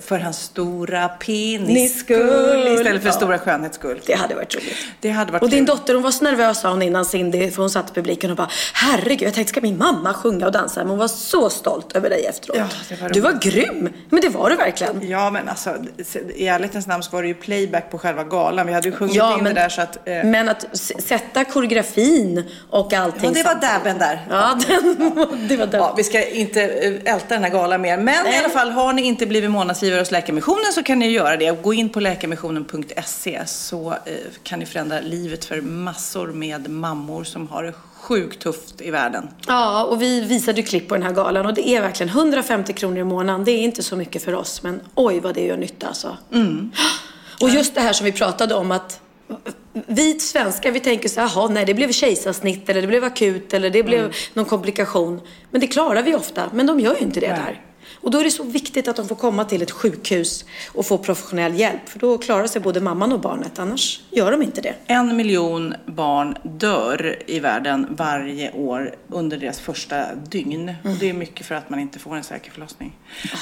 [0.00, 3.12] för hans stora penis Ni skull istället för Ja.
[3.12, 4.00] stora skönhets skull.
[4.06, 4.76] Det hade varit roligt.
[5.00, 5.76] Det hade varit Och din kul.
[5.76, 8.36] dotter hon var så nervös sa hon innan Cindy, för hon satt i publiken och
[8.36, 10.80] bara Herregud, jag tänkte ska min mamma sjunga och dansa?
[10.80, 12.56] Men hon var så stolt över dig efteråt.
[12.58, 13.88] Ja, var du var grym!
[14.10, 15.08] Men det var du verkligen.
[15.08, 15.74] Ja, men alltså
[16.34, 18.66] i ärlighetens namn så var det ju playback på själva galan.
[18.66, 20.08] Vi hade ju sjungit Ja, in men, det där så att...
[20.08, 24.26] Eh, men att sätta koreografin och allting ja, det var dabben där.
[24.30, 24.96] Ja, den,
[25.48, 25.68] det var.
[25.72, 27.98] Ja, vi ska inte eh, älta den här galan mer.
[27.98, 31.36] Men i alla fall, har ni inte blivit månadsgivare hos Läkarmissionen så kan ni göra
[31.36, 31.62] det.
[31.62, 37.48] Gå in på läkarmissionen.se så eh, kan ni förändra livet för massor med mammor som
[37.48, 39.28] har det sjukt tufft i världen.
[39.46, 42.72] Ja, och vi visade ju klipp på den här galan och det är verkligen 150
[42.72, 43.44] kronor i månaden.
[43.44, 46.16] Det är inte så mycket för oss, men oj vad det gör nytta alltså.
[47.40, 49.00] Och just det här som vi pratade om att
[49.86, 53.54] vi svenskar, vi tänker så här, "Jaha, nej det blev kejsarsnitt eller det blev akut
[53.54, 55.20] eller det blev någon komplikation.
[55.50, 57.38] Men det klarar vi ofta, men de gör ju inte det Nej.
[57.46, 57.60] där.
[58.02, 60.98] Och då är det så viktigt att de får komma till ett sjukhus och få
[60.98, 61.88] professionell hjälp.
[61.88, 64.74] För då klarar sig både mamman och barnet, annars gör de inte det.
[64.86, 70.74] En miljon barn dör i världen varje år under deras första dygn.
[70.84, 72.92] Och det är mycket för att man inte får en säker förlossning.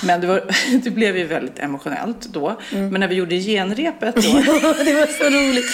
[0.05, 0.43] Men det, var,
[0.85, 2.57] det blev ju väldigt emotionellt då.
[2.71, 4.21] Men när vi gjorde genrepet då.
[4.85, 5.71] det var så roligt.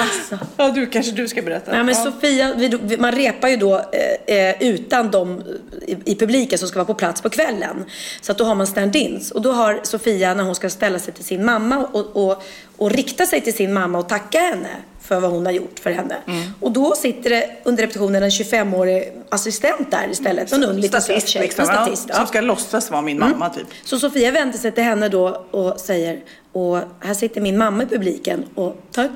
[0.00, 0.38] Alltså.
[0.56, 1.72] ja, du kanske du ska berätta.
[1.72, 2.04] Nej, men ja.
[2.04, 3.84] Sofia, vi, vi- man repar ju då
[4.26, 5.42] eh, eh, utan de
[5.86, 7.84] i, i publiken som ska vara på plats på kvällen.
[8.20, 9.30] Så att då har man stand-ins.
[9.30, 12.42] Och då har Sofia, när hon ska ställa sig till sin mamma och, och,
[12.76, 14.68] och rikta sig till sin mamma och tacka henne
[15.10, 16.16] för vad hon har gjort för henne.
[16.26, 16.42] Mm.
[16.60, 20.52] Och då sitter det under repetitionen en 25-årig assistent där istället.
[20.52, 21.42] En ung liten söt tjej.
[21.42, 23.66] liksom, En statist, ja, som ska låtsas vara min mamma typ.
[23.84, 26.20] Så Sofia vänder sig till henne då och säger,
[26.52, 29.10] och här sitter min mamma i publiken och tack,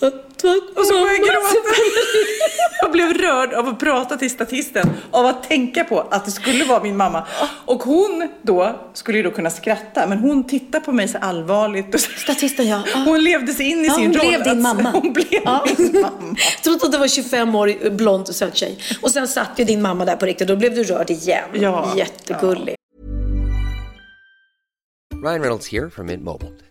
[0.00, 0.62] tack.
[0.76, 1.74] Och så började jag mamma." gråta.
[2.82, 6.64] Jag blev rörd av att prata till statisten, av att tänka på att det skulle
[6.64, 7.26] vara min mamma.
[7.64, 11.94] Och hon då skulle ju då kunna skratta, men hon tittar på mig så allvarligt.
[11.94, 12.82] Och så, Statisten, ja.
[12.94, 12.98] Ja.
[13.06, 14.28] hon levde sig in i Ja, sin hon roll.
[14.28, 14.90] blev din mamma.
[14.90, 15.66] Hon blev Ja.
[15.78, 16.36] min mamma.
[16.64, 18.78] Trots att det var 25-årig blond och söt tjej.
[19.02, 21.44] Och sen satt ju din mamma där på riktigt och då blev du rörd igen.
[21.54, 21.92] Ja.
[21.96, 22.74] Jättegullig.
[25.24, 26.50] Ryan Reynolds here from Mint Mobile.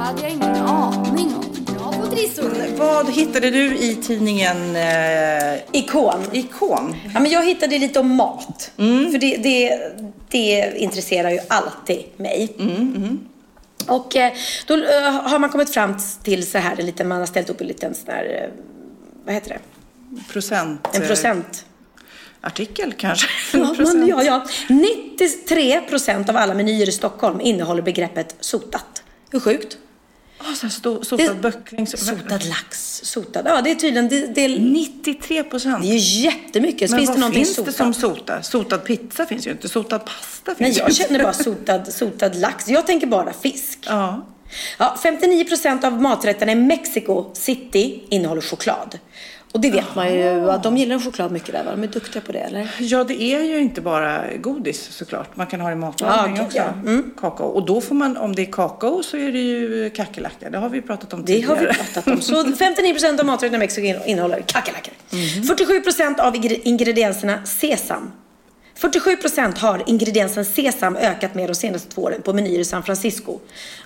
[0.00, 1.64] Hade jag ingen aning om.
[1.64, 2.76] Bra på trissor.
[2.78, 6.24] Vad hittade du i tidningen eh, Ikon.
[6.32, 6.96] Ikon?
[7.14, 8.72] Ja, men jag hittade lite om mat.
[8.76, 9.78] För det, det,
[10.28, 12.48] det intresserar ju alltid mig.
[13.86, 14.32] Och eh,
[14.66, 17.60] då eh, har man kommit fram till så här, en liten, man har ställt upp
[17.60, 18.50] en liten sån här, eh,
[19.24, 19.60] vad heter det?
[20.32, 20.88] Procent...
[20.92, 21.64] En procent.
[22.40, 23.28] Artikel kanske?
[23.52, 24.46] Ja, man, ja, ja.
[24.68, 29.02] 93 procent av alla menyer i Stockholm innehåller begreppet sotat.
[29.30, 29.78] Hur sjukt?
[30.40, 31.86] Oh, så sotad böckling.
[31.86, 33.42] Sotad lax, sotad.
[33.44, 34.08] Ja, det är tydligen...
[34.08, 35.82] Det, det, 93 procent.
[35.82, 36.90] det är jättemycket.
[36.90, 37.66] Men finns vad det finns sotat?
[37.66, 38.42] det som sotad?
[38.42, 39.68] Sotad pizza finns ju inte.
[39.68, 41.02] Sotad pasta finns Nej, ju jag inte.
[41.02, 42.68] känner bara sotad, sotad lax.
[42.68, 43.78] Jag tänker bara fisk.
[43.86, 44.26] Ja.
[44.78, 48.98] Ja, 59 procent av maträtterna i Mexico City innehåller choklad.
[49.52, 51.70] Och det vet man ju att de gillar choklad mycket där va?
[51.70, 52.70] De är duktiga på det eller?
[52.80, 55.36] ja, det är ju inte bara godis såklart.
[55.36, 56.56] Man kan ha det i matlagning Ja, också.
[56.58, 56.64] ja.
[56.86, 57.10] Mm.
[57.20, 57.46] Kakao.
[57.46, 60.50] Och då får man, om det är kakao så är det ju kackerlacka.
[60.50, 61.54] Det har vi pratat om Det tidigare.
[61.54, 62.20] har vi pratat om.
[62.20, 64.94] Så 59 procent av maträtterna i Mexiko innehåller kackerlackor.
[65.12, 65.42] Mhm.
[65.44, 68.12] 47 procent av ingre- ingredienserna sesam.
[68.80, 72.82] 47 procent har ingrediensen sesam ökat med de senaste två åren på menyer i San
[72.82, 73.38] Francisco.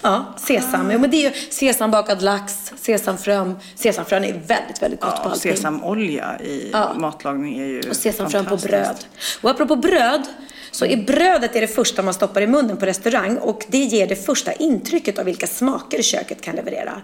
[0.02, 0.90] Ja, sesam.
[0.90, 3.56] Ja, men det är ju sesambakad lax, sesamfrön.
[3.74, 5.52] Sesamfrön är väldigt, väldigt gott på Ja, allting.
[5.56, 6.94] sesamolja i Ja.
[6.94, 8.96] matlagning är ju Och sesamfrön på bröd.
[9.42, 10.22] Och apropå bröd,
[10.74, 14.06] så är brödet är det första man stoppar i munnen på restaurang och det ger
[14.06, 17.02] det första intrycket av vilka smaker köket kan leverera.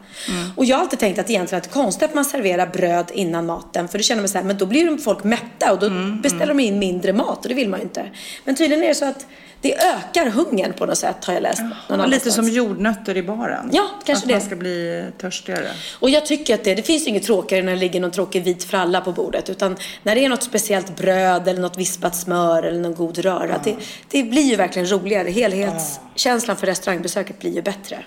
[0.56, 3.10] Och jag har alltid tänkt att egentligen att det är konstigt att man serverar bröd
[3.14, 5.78] innan maten för då känner man så här, men då blir de folk mätta och
[5.78, 5.90] då
[6.22, 8.10] beställer de in mindre mat och det vill man ju inte.
[8.44, 9.26] Men tydligen är det så att
[9.60, 11.62] det ökar hungern på något sätt har jag läst.
[11.88, 13.70] Ja, lite som jordnötter i baren.
[13.72, 14.34] Ja, kanske att det.
[14.34, 15.68] man ska bli törstigare.
[15.98, 18.44] Och jag tycker att det, det finns ju inget tråkigare när det ligger någon tråkig
[18.44, 19.50] vit fralla på bordet.
[19.50, 23.60] Utan när det är något speciellt bröd eller något vispat smör eller någon god röra.
[23.64, 23.76] Det,
[24.08, 25.28] det blir ju verkligen roligare.
[25.28, 28.04] Helhetskänslan för restaurangbesöket blir ju bättre.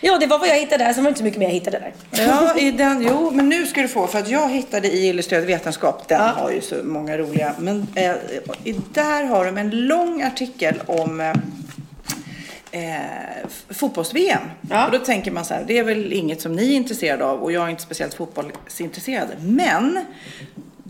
[0.00, 0.92] Ja, det var vad jag hittade där.
[0.92, 1.92] Sen var det inte så mycket mer jag hittade där.
[2.10, 4.06] Ja, i den, jo, men nu ska du få.
[4.06, 7.54] För att jag hittade i Illustrerad vetenskap, den har ju så många roliga.
[7.58, 8.14] Men eh,
[8.92, 11.34] där har de en lång artikel om eh,
[12.72, 14.42] eh, fotbolls-VM.
[14.70, 14.86] Ja.
[14.86, 17.42] Och då tänker man så här, det är väl inget som ni är intresserade av
[17.42, 19.28] och jag är inte speciellt fotbollsintresserad.
[19.40, 20.04] Men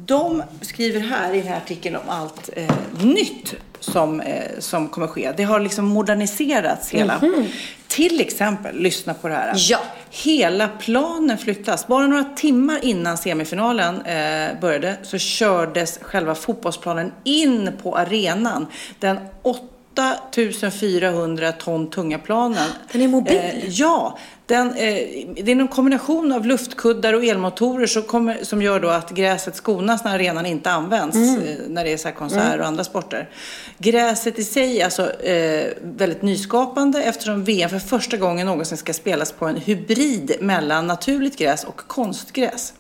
[0.07, 2.75] de skriver här i den här artikeln om allt eh,
[3.05, 5.33] nytt som, eh, som kommer ske.
[5.37, 7.21] Det har liksom moderniserats hela.
[7.89, 9.55] Till exempel, lyssna på det här.
[9.57, 9.79] Ja.
[10.11, 11.87] Hela planen flyttas.
[11.87, 18.67] Bara några timmar innan semifinalen eh, började så kördes själva fotbollsplanen in på arenan.
[18.99, 19.19] Den
[19.99, 22.69] 8400 ton tunga planen.
[22.93, 23.37] Den är mobil?
[23.37, 24.75] Eh, ja, den, eh,
[25.35, 29.57] det är en kombination av luftkuddar och elmotorer som, kommer, som gör då att gräset
[29.57, 31.17] skonas när arenan inte används.
[31.17, 33.29] Eh, när det är så här konserter och andra sporter.
[33.79, 38.93] Gräset i sig är alltså eh, väldigt nyskapande eftersom VM för första gången någonsin ska
[38.93, 42.75] spelas på en hybrid mellan naturligt gräs och konstgräs.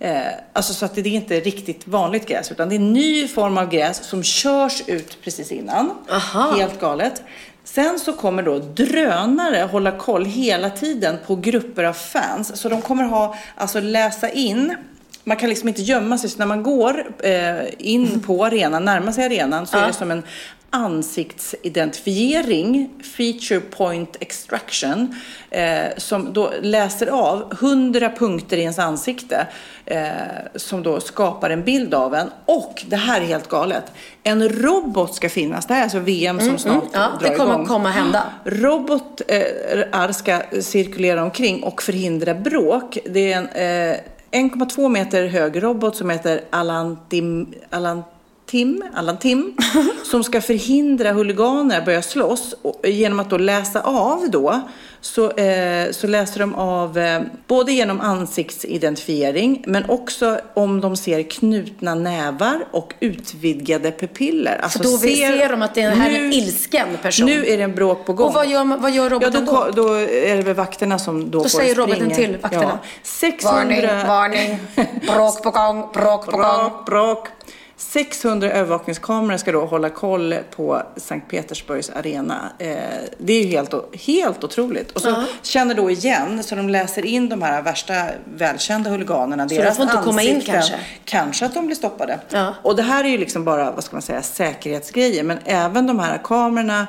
[0.00, 0.22] Eh,
[0.52, 3.58] alltså så att det är inte riktigt vanligt gräs utan det är en ny form
[3.58, 5.94] av gräs som körs ut precis innan.
[6.10, 6.54] Aha.
[6.56, 7.22] Helt galet.
[7.64, 12.60] Sen så kommer då drönare hålla koll hela tiden på grupper av fans.
[12.60, 14.76] Så de kommer ha, alltså läsa in
[15.24, 19.12] man kan liksom inte gömma sig, så när man går eh, in på arenan, närmar
[19.12, 20.22] sig arenan, så är det som en
[20.70, 25.14] ansiktsidentifiering, feature point extraction,
[25.50, 29.46] eh, som då läser av 100 punkter i ens ansikte
[29.86, 30.08] eh,
[30.54, 32.30] som då skapar en bild av en.
[32.44, 33.84] Och det här är helt galet,
[34.22, 35.66] en robot ska finnas.
[35.66, 37.66] Det här är alltså VM som snart Mm, Ja, drar det kommer igång.
[37.66, 38.22] komma hända.
[38.44, 42.98] Robotar ska cirkulera omkring och förhindra bråk.
[43.04, 43.96] Det är en eh,
[44.30, 48.12] 1,2 meter hög robot som heter Alantim, Alantim,
[48.94, 49.56] Alantim
[50.04, 54.60] som ska förhindra huliganer att börja slåss och, genom att då läsa av då
[55.00, 61.22] så, eh, så läser de av eh, både genom ansiktsidentifiering men också om de ser
[61.22, 64.60] knutna nävar och utvidgade pupiller.
[64.62, 67.26] Alltså då ser, ser de att det här är en ilsken person.
[67.26, 68.26] Nu är det en bråk på gång.
[68.28, 71.30] Och vad gör, vad gör Ja, roboten då, ko- då är det väl vakterna som
[71.30, 71.88] då, Då får säger springa.
[71.88, 72.78] roboten till vakterna.
[72.82, 72.88] Ja.
[73.02, 73.54] 600...
[73.54, 74.58] Varning, varning,
[75.06, 76.40] bråk på gång, bråk på gång.
[76.40, 77.28] Bråk, bråk.
[77.78, 82.52] 600 övervakningskameror ska då hålla koll på Sankt Petersburgs arena.
[82.58, 82.76] Eh,
[83.18, 83.74] det är ju helt,
[84.06, 84.90] helt otroligt.
[84.90, 89.48] Och så känner då igen, så de läser in de här värsta välkända huliganerna.
[89.48, 90.80] Så de får inte komma in kanske?
[91.04, 92.18] Kanske att de blir stoppade.
[92.30, 92.54] Ja.
[92.62, 95.22] Och det här är ju liksom bara, vad ska man säga, säkerhetsgrejer.
[95.22, 96.86] Men även de här kamerorna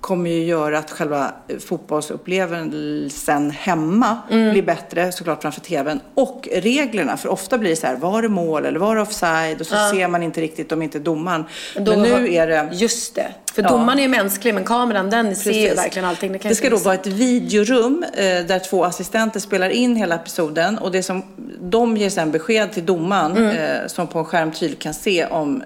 [0.00, 1.32] kommer ju göra att själva
[1.68, 4.52] fotbollsupplevelsen hemma Mm.
[4.52, 6.00] blir bättre såklart framför tvn.
[6.14, 9.60] Och reglerna, för ofta blir det så här, var det mål eller var det offside?
[9.60, 11.44] Och så ser man inte riktigt om inte domaren.
[11.76, 12.68] Då Men nu är det...
[12.72, 13.28] Just det.
[13.54, 13.68] För Ja.
[13.68, 15.84] domaren är ju mänsklig, men kameran den ser ju Precis.
[15.84, 16.32] verkligen allting.
[16.32, 20.78] Det, Det ska då vara ett videorum eh, där två assistenter spelar in hela episoden
[20.78, 21.22] och det som
[21.60, 25.62] de ger sen besked till domaren eh, som på en skärm tydligt kan se om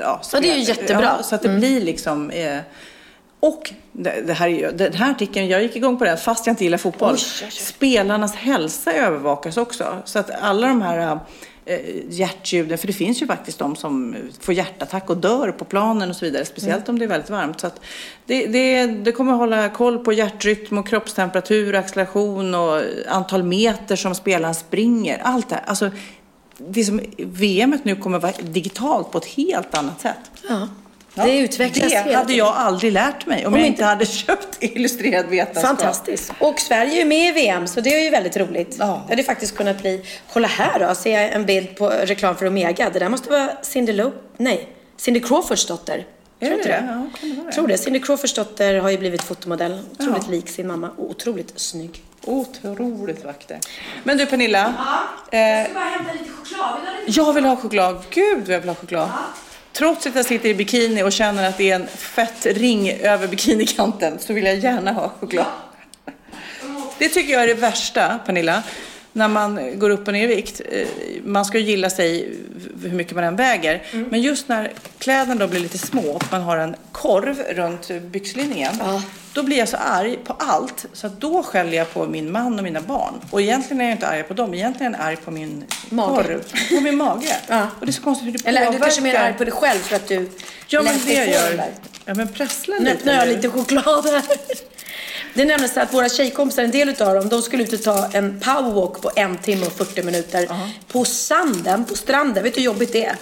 [0.00, 0.20] ja, Mm.
[0.32, 0.96] Ja, det är ju jättebra.
[0.96, 1.14] Mm.
[1.16, 2.56] Ja, så att det blir liksom eh,
[3.46, 6.46] och det, det här är ju, den här artikeln, jag gick igång på den fast
[6.46, 7.14] jag inte gillar fotboll.
[7.14, 7.50] Oj.
[7.50, 10.02] Spelarnas hälsa övervakas också.
[10.04, 11.18] Så att alla de här
[11.64, 11.78] eh,
[12.08, 16.16] hjärtljuden, för det finns ju faktiskt de som får hjärtattack och dör på planen och
[16.16, 16.44] så vidare.
[16.44, 16.94] Speciellt Mm.
[16.94, 17.60] om det är väldigt varmt.
[17.60, 17.70] Så
[18.26, 24.14] det, det, det kommer hålla koll på hjärtrytm och kroppstemperatur, acceleration och antal meter som
[24.14, 25.18] spelaren springer.
[25.22, 25.64] Allt det här.
[25.66, 25.90] Alltså,
[26.58, 30.30] det som VM nu kommer vara digitalt på ett helt annat sätt.
[30.48, 30.68] Ja.
[31.14, 32.36] Det utvecklas Det hade tiden.
[32.36, 35.64] jag aldrig lärt mig om, Om jag inte- hade köpt illustrerad vetenskap.
[35.64, 36.32] Fantastiskt.
[36.38, 38.76] Och Sverige är med i VM, så det är ju väldigt roligt.
[38.78, 39.02] Ja.
[39.06, 40.04] Det hade faktiskt kunnat bli...
[40.32, 42.90] Kolla här då, ser jag en bild på reklam för Omega.
[42.90, 44.12] Det där måste vara Cindy Lo...
[44.36, 46.06] Nej, Cindy Crawfords dotter.
[46.40, 46.84] Är Tror det inte det?
[46.88, 47.52] Ja, kan det vara?
[47.52, 47.78] Tror det.
[47.78, 49.80] Cindy Crawfords dotter har ju blivit fotomodell.
[49.92, 50.30] Otroligt Ja.
[50.30, 52.02] lik sin mamma och otroligt snygg.
[52.24, 53.58] Otroligt vacker.
[54.04, 54.60] Men du Pernilla.
[55.30, 55.40] Eh,
[55.74, 56.78] bara hämta lite choklad.
[57.06, 58.02] jag vill ha choklad.
[58.10, 59.08] Gud vad jag vill ha choklad.
[59.76, 63.28] Trots att jag sitter i bikini och känner att det är en fett ring över
[63.28, 65.46] bikinikanten så vill jag gärna ha choklad.
[66.98, 68.62] Det tycker jag är det värsta, Pernilla.
[69.16, 70.60] När man går upp och ner i vikt.
[70.72, 70.86] Eh,
[71.24, 72.32] Man ska ju gilla sig
[72.82, 73.82] hur mycket man än väger.
[73.92, 74.08] Mm.
[74.10, 78.72] Men just när kläderna då blir lite små och man har en korv runt byxlinningen.
[78.78, 79.02] Ja.
[79.32, 80.86] Då blir jag så arg på allt.
[80.92, 83.14] Så att då skäller jag på min man och mina barn.
[83.30, 84.54] Och egentligen är jag inte arg på dem.
[84.54, 86.22] Egentligen är jag arg på min Mage.
[86.22, 86.42] korv.
[86.76, 87.36] På min mage.
[87.48, 87.68] Ja.
[87.80, 88.78] Och det är så konstigt hur det Eller påverkar.
[88.78, 90.30] du kanske är mer arg på dig själv för att du
[90.66, 91.70] Ja men det gör där.
[92.04, 93.34] Ja men prassla Nu lite öppnar jag nu.
[93.36, 94.22] lite choklad här.
[95.34, 98.40] Det så att våra tjejkompisar, en del utav dem, de skulle ut och ta en
[98.40, 100.48] powerwalk på en timme och 40 minuter
[100.88, 102.42] på sanden, på stranden.
[102.42, 103.16] Vet du hur jobbigt det är?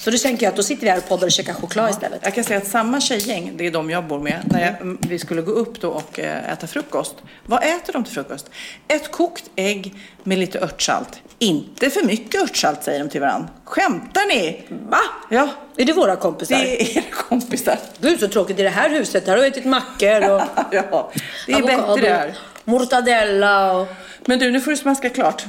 [0.00, 2.20] Så då tänker jag att då sitter vi här och poddar och käkar choklad istället.
[2.22, 4.98] Jag kan säga att samma tjejgäng, det är de jag bor med, när jag, mm,
[5.00, 7.14] vi skulle gå upp då och eh, äta frukost.
[7.46, 8.50] Vad äter de till frukost?
[8.88, 11.20] Ett kokt ägg med lite örtsalt.
[11.38, 13.48] Inte för mycket örtsalt säger de till varandra.
[13.64, 14.62] Skämtar ni?
[14.68, 14.98] Va?
[15.30, 16.56] Ja, Är det våra kompisar?
[16.56, 17.78] det är era kompisar.
[18.00, 19.26] Gud så tråkigt i det här huset.
[19.26, 21.10] Här har vi ätit mackor och ja,
[21.46, 22.38] det är avokado, bättre här.
[22.64, 23.88] Mortadella och...
[24.24, 25.44] Men du, nu får du smaska klart.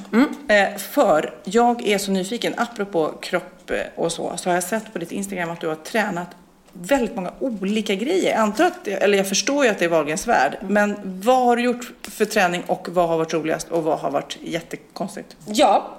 [0.47, 3.60] Eh, för jag är så nyfiken, apropå kropp
[3.95, 6.27] och så, så har jag sett på ditt Instagram att du har tränat
[6.73, 8.31] väldigt många olika grejer.
[8.31, 11.55] Jag antar att, eller jag förstår ju att det är Wahlgrens värld, men vad har
[11.55, 15.35] du gjort för träning och vad har varit roligast och vad har varit jättekonstigt?
[15.45, 15.97] Ja.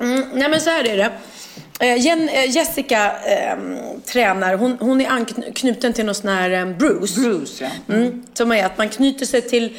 [0.00, 1.12] Mm, nej men så här är det.
[1.80, 3.56] Eh, Jen, eh, Jessica eh,
[4.04, 7.20] tränar, hon, hon är anknuten till någon sån här eh, Bruce.
[7.20, 7.94] Bruce, ja.
[7.94, 9.76] Mm, som är att man knyter sig till,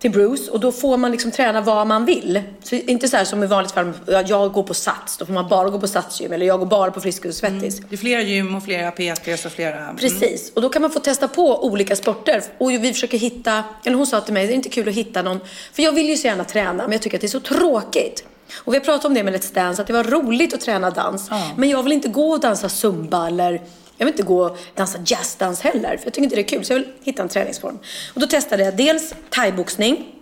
[0.00, 2.42] till Bruce och då får man liksom träna vad man vill.
[2.62, 5.32] Så inte så här som i vanligt fall, ja, jag går på Sats, då får
[5.32, 7.80] man bara gå på Satsgym eller jag går bara på Friskis och Svettis.
[7.88, 9.78] Det är flera gym och flera PTs och flera...
[9.78, 9.96] Mm.
[9.96, 12.42] Precis, och då kan man få testa på olika sporter.
[12.58, 15.22] Och vi försöker hitta, eller hon sa till mig, det är inte kul att hitta
[15.22, 15.40] någon,
[15.72, 18.24] för jag vill ju så gärna träna, men jag tycker att det är så tråkigt.
[18.54, 20.90] Och vi har pratat om det med Let's Dance, att det var roligt att träna
[20.90, 21.30] dans.
[21.56, 23.60] Men jag vill inte gå och dansa zumba eller
[23.96, 26.64] jag vill inte gå och dansa jazzdans heller, för jag tycker inte det är kul.
[26.64, 27.78] Så jag vill hitta en träningsform.
[28.14, 30.12] Och då testade jag dels thaiboxning.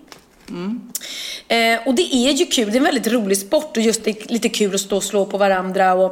[1.48, 4.10] Eh, och det är ju kul, det är en väldigt rolig sport och just det
[4.10, 5.94] är lite kul att stå och slå på varandra.
[5.94, 6.04] Och,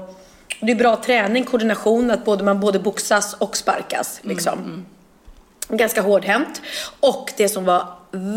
[0.61, 4.21] och det är bra träning, koordination, att både, man både boxas och sparkas.
[4.23, 4.87] Liksom.
[5.69, 6.63] Ganska hårdhänt.
[7.01, 7.89] Och det som var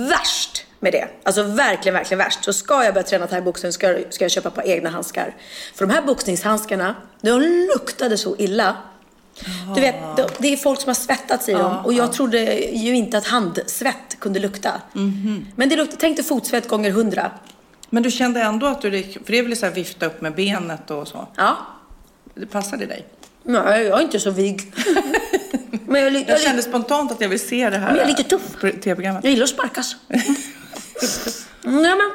[0.09, 2.43] värst med det, alltså verkligen, verkligen värst.
[2.43, 5.35] Så ska jag börja träna thaiboxning ska, ska jag köpa ett par egna handskar.
[5.75, 8.75] För de här boxningshandskarna, de luktade så illa.
[9.75, 12.95] Du vet, de- det är folk som har svettats i dem och jag trodde ju
[12.95, 14.71] inte att handsvett kunde lukta.
[15.55, 17.31] Men det luktade, tänk dig fotsvett gånger hundra.
[17.89, 20.35] Men du kände ändå att du för det är väl så här vifta upp med
[20.35, 21.27] benet och så.
[21.35, 21.57] Ja.
[22.35, 23.05] Det passade dig.
[23.43, 24.73] Nej, jag är inte så vig.
[25.87, 28.07] Men jag, jag, Jag kände spontant att jag vill se det här Men jag är
[28.07, 28.41] lite tuff.
[28.61, 29.23] tv-programmet.
[29.23, 29.95] jag gillar att sparkas.
[31.61, 32.11] Nej, men,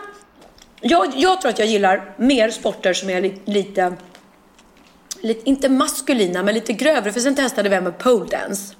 [0.80, 3.92] jag, jag tror att jag gillar mer sporter som är li, lite,
[5.20, 7.12] lite, inte maskulina, men lite grövre.
[7.12, 8.74] För sen testade vi med pole dance.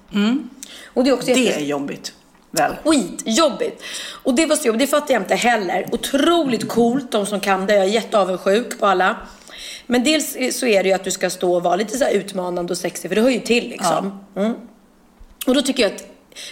[0.85, 2.13] Och det är också Det jätte- är jobbigt.
[2.53, 2.73] Väl?
[2.85, 3.83] skitjobbigt.
[4.23, 5.87] Och det var så jobbigt, det fattar jag inte heller.
[5.93, 7.75] Otroligt coolt, de som kan det.
[7.75, 9.17] Jag är jätteavundsjuk på alla.
[9.87, 12.73] Men dels så är det ju att du ska stå och vara lite så utmanande
[12.73, 14.25] och sexig, för det hör ju till liksom.
[14.37, 14.53] Mm.
[15.47, 16.05] Och då tycker jag att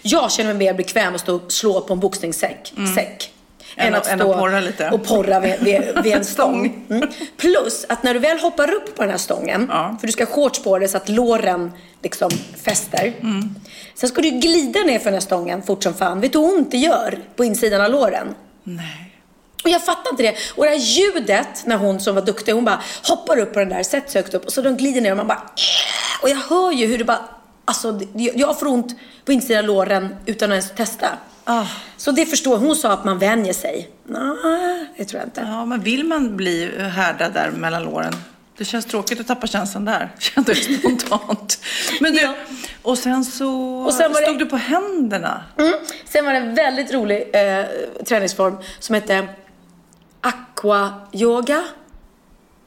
[0.02, 2.72] jag känner mig mer bekväm att stå och slå på en boxningssäck.
[2.94, 3.32] Säck.
[3.78, 4.90] Än att- än att porra lite.
[4.90, 6.84] och porra vid, vid, vid en stång.
[6.90, 7.08] Mm.
[7.36, 9.96] Plus att när du väl hoppar upp på den här stången, Ja.
[10.00, 11.72] för du ska ha shorts på dig så att låren
[12.02, 12.30] liksom
[12.64, 13.12] fäster.
[13.20, 13.54] Mm.
[13.94, 16.20] Sen ska du glida ner för den här stången fort som fan.
[16.20, 18.34] Vet du hur ont det gör på insidan av låren?
[18.64, 19.04] Nej.
[19.64, 20.34] Och jag fattar inte det.
[20.54, 23.68] Och det här ljudet när hon som var duktig, hon bara hoppar upp på den
[23.68, 26.28] där, sätter sig högt upp och så de glider ner och man bara "Äh." Och
[26.28, 27.20] jag hör ju hur det bara,
[27.64, 31.06] alltså jag får ont på insidan av låren utan att ens testa.
[31.50, 31.66] Ah.
[31.96, 33.90] Så det förstår hon sa att man vänjer sig.
[34.06, 35.40] Nej, det tror jag inte.
[35.40, 38.12] Ja, men vill man bli härdad där mellan låren?
[38.58, 41.58] Det känns tråkigt att tappa känslan där, kände jag spontant.
[42.00, 42.34] Men du, Ja.
[42.82, 45.44] och sen så Och sen var det- stod du på händerna.
[45.58, 45.72] Mm.
[46.04, 47.64] Sen var det en väldigt rolig eh,
[48.08, 49.28] träningsform som hette
[50.22, 51.62] aqua-yoga.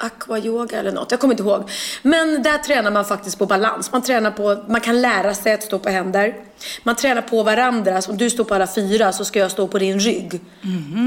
[0.02, 1.70] Aqua-yoga eller något, jag kommer inte ihåg.
[2.02, 3.92] Men där tränar man faktiskt på balans.
[3.92, 6.36] Man tränar på, man kan lära sig att stå på händer.
[6.84, 8.02] Man tränar på varandra.
[8.02, 10.40] Så om du står på alla fyra så ska jag stå på din rygg.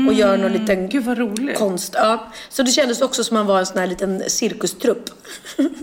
[0.09, 0.89] Och göra någon liten Mhm.
[0.89, 1.59] Gud vad roligt.
[1.59, 1.95] konst.
[1.97, 2.33] Ja.
[2.49, 5.11] Så det kändes också som man var en sån här liten cirkustrupp.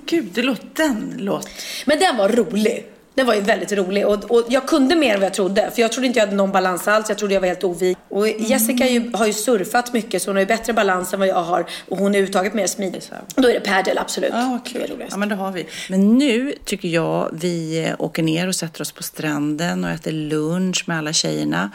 [0.05, 1.47] Gud, det låt, den låt.
[1.85, 2.85] Men den var rolig.
[3.13, 5.71] Den var ju väldigt rolig och, och jag kunde mer än vad jag trodde.
[5.75, 7.09] För jag trodde inte jag hade någon balans alls.
[7.09, 7.97] Jag trodde jag var helt ovig.
[8.09, 11.19] Och Jessica är ju, har ju surfat mycket så hon har ju bättre balans än
[11.19, 11.65] vad jag har.
[11.89, 13.01] Och hon är överhuvudtaget mer smidig.
[13.35, 14.31] Då är det padel, absolut.
[14.33, 15.07] Ja, vad Det.
[15.09, 15.67] Ja, men det har vi.
[15.89, 20.83] Men nu tycker jag vi åker ner och sätter oss på stranden och äter lunch
[20.87, 21.71] med alla tjejerna.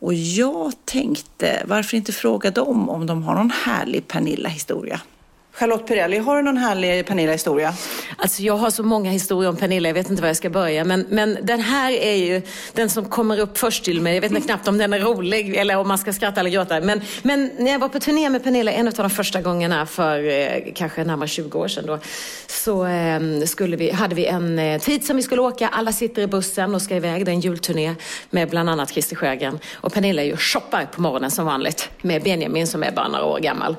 [0.00, 5.00] Och jag tänkte, varför inte fråga dem om de har någon härlig Pernilla-historia?
[5.60, 7.74] Charlotte Perrelli, har du någon härlig Pernilla-historia?
[8.16, 10.84] Alltså jag har så många historier om Pernilla, jag vet inte var jag ska börja.
[10.84, 12.42] Men, men den här är ju
[12.72, 14.14] den som kommer upp först till mig.
[14.14, 16.80] Jag vet inte knappt om den är rolig eller om man ska skratta eller gråta.
[16.80, 20.28] Men, men när jag var på turné med Pernilla, en av de första gångerna för
[20.28, 21.98] eh, kanske närmare 20 år sedan då,
[22.46, 25.68] så eh, skulle vi, hade vi en eh, tid som vi skulle åka.
[25.68, 27.24] Alla sitter i bussen och ska iväg.
[27.24, 27.94] Det är en julturné
[28.30, 29.58] med bland annat Christer Sjögren.
[29.74, 33.08] Och Pernilla är ju och shoppar på morgonen som vanligt med Benjamin som är bara
[33.08, 33.76] några år gammal.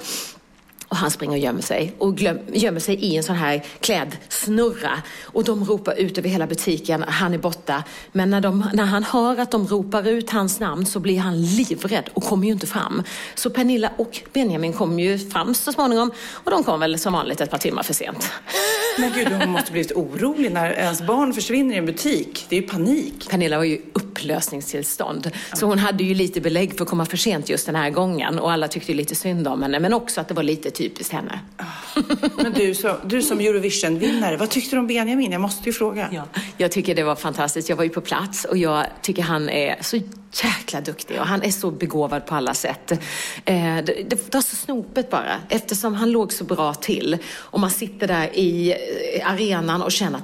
[0.91, 5.01] Och han springer och gömmer sig och glöm, gömmer sig i en sån här klädsnurra.
[5.23, 7.83] Och de ropar ut över hela butiken, han är borta.
[8.11, 11.41] Men när, de, när han hör att de ropar ut hans namn så blir han
[11.41, 13.03] livrädd och kommer ju inte fram.
[13.35, 17.41] Så Pernilla och Benjamin kom ju fram så småningom och de kom väl som vanligt
[17.41, 18.31] ett par timmar för sent.
[18.99, 22.45] Men gud, hon måste blivit orolig när ens barn försvinner i en butik.
[22.49, 23.29] Det är ju panik.
[23.29, 25.31] Pernilla var ju upplösningstillstånd.
[25.53, 28.39] Så hon hade ju lite belägg för att komma för sent just den här gången.
[28.39, 29.79] Och alla tyckte ju lite synd om henne.
[29.79, 31.39] Men också att det var lite typiskt henne.
[32.35, 35.31] Men du, så, du som Eurovision-vinnare, vad tyckte du om Benjamin?
[35.31, 36.09] Jag måste ju fråga.
[36.11, 36.23] Ja,
[36.57, 37.69] jag tycker det var fantastiskt.
[37.69, 39.97] Jag var ju på plats och jag tycker han är så
[40.43, 42.91] jäkla duktig och han är så begåvad på alla sätt.
[43.45, 47.71] Eh, det, det var så snopet bara eftersom han låg så bra till och man
[47.71, 48.75] sitter där i
[49.15, 50.23] eh, arenan och känner att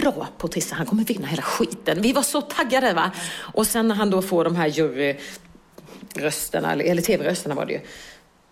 [0.00, 2.02] dra på Tisse, han kommer vinna hela skiten.
[2.02, 3.10] Vi var så taggade va.
[3.36, 7.80] Och sen när han då får de här juryrösterna, eller, eller tv-rösterna var det ju.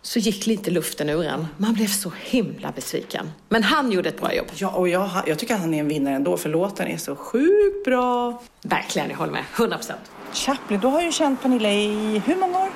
[0.03, 1.47] Så gick lite luften ur en.
[1.57, 3.31] Man blev så himla besviken.
[3.49, 4.47] Men han gjorde ett bra jobb.
[4.55, 7.17] Ja, och jag, jag tycker att han är en vinnare ändå, för låten är så
[7.17, 8.43] sjukt bra.
[8.63, 9.45] Verkligen, jag håller med.
[9.57, 10.01] 100 procent.
[10.33, 12.71] Chaplin, du har ju känt Pernilla i hur många år?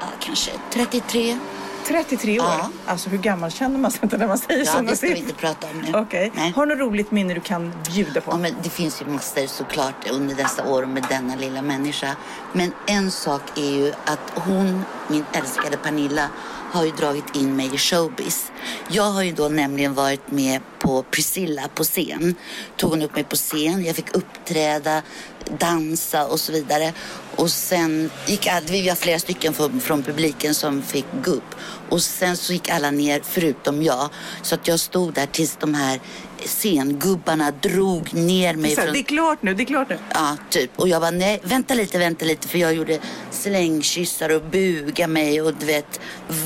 [0.00, 1.38] Ja, kanske 33.
[1.88, 2.46] 33 år?
[2.46, 2.70] Ja.
[2.86, 5.16] Alltså hur gammal känner man sig inte när man säger Ja, sådana det ska vi
[5.18, 5.98] inte prata om nu.
[5.98, 6.32] Okej.
[6.34, 6.52] Nej.
[6.56, 8.30] Har du något roligt minne du kan bjuda på?
[8.30, 12.16] Ja, men det finns ju massor såklart under dessa år med denna lilla människa.
[12.52, 16.28] Men en sak är ju att hon, min älskade Pernilla,
[16.72, 18.52] har ju dragit in mig i showbiz.
[18.88, 22.34] Jag har ju då nämligen varit med på Priscilla på scen.
[22.76, 25.02] Tog hon upp mig på scen, jag fick uppträda,
[25.58, 26.92] dansa och så vidare.
[27.36, 31.54] Och sen gick vi var flera stycken från, från publiken som fick gå upp
[31.88, 34.08] Och sen så gick alla ner förutom jag.
[34.42, 36.00] Så att jag stod där tills de här
[36.46, 38.92] scengubbarna drog ner mig Så från...
[38.92, 39.98] det är klart nu, det är klart nu.
[40.14, 40.70] Ja, typ.
[40.76, 42.48] Och jag bara, nej, vänta lite, vänta lite.
[42.48, 42.98] För jag gjorde
[43.30, 46.00] slängkyssar och buga mig och du vet,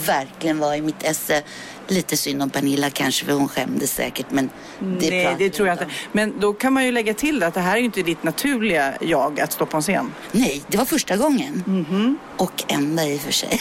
[0.07, 1.43] verkligen var i mitt esse.
[1.89, 4.27] Lite synd om Pernilla kanske, för hon skämdes säkert.
[4.31, 5.87] Men det Nej, det tror jag inte.
[6.13, 8.95] Men då kan man ju lägga till att det här är ju inte ditt naturliga
[9.01, 10.13] jag att stå på en scen.
[10.33, 11.65] Nej, det var första gången.
[11.67, 12.19] Mhm.
[12.37, 13.61] Och enda i och för sig.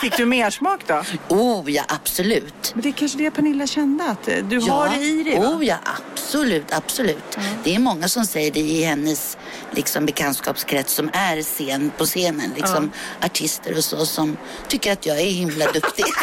[0.00, 1.02] Fick du mer smak då?
[1.28, 2.70] oh ja, absolut.
[2.74, 5.46] Men det är kanske det Pernilla kände, att eh, du har det i dig va?
[5.46, 5.76] Oh ja,
[6.12, 7.38] absolut, absolut.
[7.64, 9.38] Det är många som säger det i hennes
[9.70, 12.52] liksom, bekantskapskrets som är scen, på scenen.
[12.56, 12.90] Liksom,
[13.20, 14.36] Artister och så som
[14.68, 16.04] tycker att jag är himla duktig.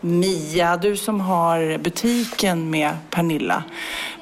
[0.00, 3.64] Mia, du som har butiken med Pernilla.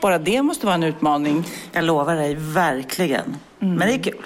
[0.01, 1.45] Bara det måste vara en utmaning.
[1.72, 3.37] Jag lovar dig, verkligen.
[3.59, 4.22] Men det är kul.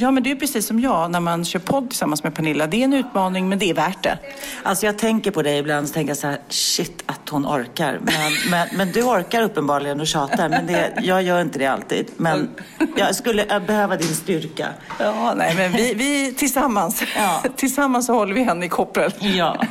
[0.00, 2.66] Ja, men det är precis som jag när man kör podd tillsammans med Pernilla.
[2.66, 4.18] Det är en utmaning, men det är värt det.
[4.62, 7.98] Alltså jag tänker på dig ibland så tänker så här, shit att hon orkar.
[8.02, 12.06] Men, men, men du orkar uppenbarligen och tjatar, men det, jag gör inte det alltid.
[12.16, 12.50] Men
[12.96, 14.68] jag skulle behöva din styrka.
[14.98, 17.42] Ja, nej, men vi, vi tillsammans, Ja.
[17.56, 19.12] tillsammans så håller vi henne i koppel.
[19.20, 19.64] Ja.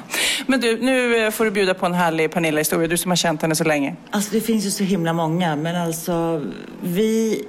[0.48, 2.88] Men du, nu eh, får du bjuda på en härlig Pernilla-historia.
[2.88, 3.96] Du som har känt henne så länge.
[4.12, 6.42] Alltså det finns ju så himla många, men alltså
[6.82, 7.44] vi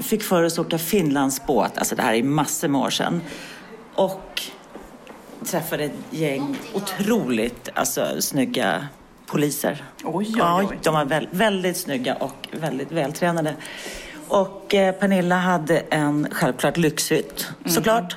[0.00, 3.20] fick för oss åka Finlandsbåt, alltså det här är massor med år sedan.
[3.94, 4.42] Och
[5.46, 8.88] träffade ett gäng otroligt alltså, snygga
[9.26, 9.84] poliser.
[10.04, 10.78] Oj, oj, Ja, oj.
[10.82, 13.54] de var väl, väldigt snygga och väldigt vältränade.
[14.28, 18.16] Och eh, Pernilla hade en självklart lyxhytt, såklart.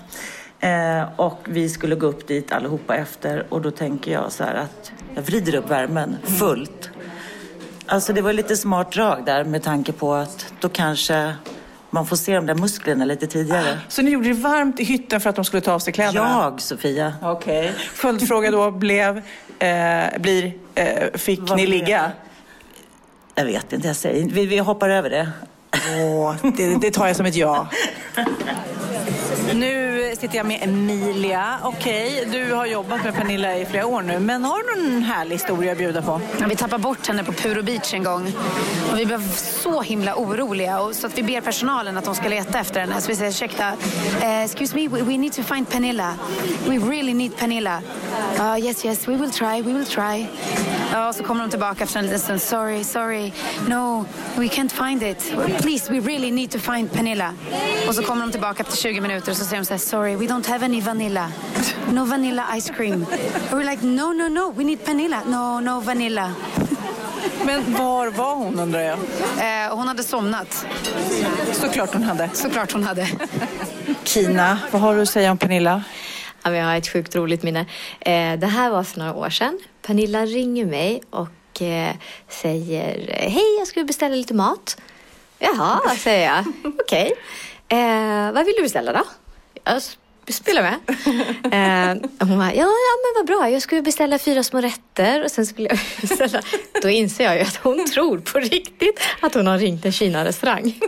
[0.59, 4.55] Eh, och vi skulle gå upp dit allihopa efter och då tänker jag så här
[4.55, 6.89] att jag vrider upp värmen fullt.
[7.85, 11.35] Alltså det var lite smart drag där med tanke på att då kanske
[11.89, 13.79] man får se de där musklerna lite tidigare.
[13.87, 16.29] Så ni gjorde det varmt i hytten för att de skulle ta av sig kläderna?
[16.43, 17.13] Jag, Sofia.
[17.21, 17.73] Okej.
[17.93, 19.21] Följdfråga då blev,
[19.59, 22.11] eh, blir, eh, fick Vad ni ligga?
[23.35, 25.29] Jag vet inte, jag säger vi, vi hoppar över det.
[25.71, 27.67] Åh, det, det tar jag som ett ja.
[29.53, 29.86] Nu
[30.19, 31.59] sitter jag med Emilia.
[31.63, 35.35] Okej, du har jobbat med Pernilla i flera år nu, men har du någon härlig
[35.35, 36.21] historia att bjuda på?
[36.39, 38.33] Ja, vi tappade bort henne på Puro Beach en gång.
[38.91, 40.79] Och vi blev så himla oroliga.
[40.79, 43.01] Och så att vi ber personalen att de ska leta efter henne.
[43.01, 43.71] Så vi säger ursäkta,
[44.21, 46.13] uh, excuse me, we, we need to find Pernilla.
[46.67, 47.81] We really need Pernilla.
[48.39, 50.25] Uh, yes, yes, we will try, we will try.
[50.93, 52.41] Ja, och så kommer de tillbaka efter en liten stund.
[52.41, 53.31] Sorry, sorry.
[53.67, 54.05] No,
[54.35, 55.33] we can't find it.
[55.61, 57.33] Please, we really need to find Pernilla.
[57.87, 60.06] Och så kommer de tillbaka efter 20 minuter och så säger de så här, sorry,
[60.15, 61.31] we don't have any vanilla.
[61.91, 62.93] No vanilla ice cream.
[62.93, 65.23] And we're like, no, no, no, we need Pernilla.
[65.25, 66.35] No, no vanilla.
[67.45, 68.97] Men var var hon undrar jag?
[69.39, 70.65] Eh, hon hade somnat.
[71.53, 72.29] Såklart hon hade.
[72.33, 73.07] Såklart hon hade.
[74.03, 75.83] Kina, vad har du att säga om Pernilla?
[76.43, 77.65] Ja, jag har ett sjukt roligt minne.
[77.99, 79.59] Eh, det här var för några år sedan.
[79.81, 81.95] Pernilla ringer mig och eh,
[82.29, 84.77] säger Hej, jag skulle beställa lite mat.
[85.39, 86.45] Jaha, säger jag.
[86.79, 87.13] Okej.
[87.69, 89.03] Eh, vad vill du beställa då?
[89.67, 89.97] Jag s-
[90.29, 90.73] spelar med.
[91.95, 93.49] Eh, hon bara, ja, ja, men vad bra.
[93.49, 96.41] Jag skulle beställa fyra små rätter och sen skulle jag beställa.
[96.81, 100.79] Då inser jag ju att hon tror på riktigt att hon har ringt en Kina-restaurang.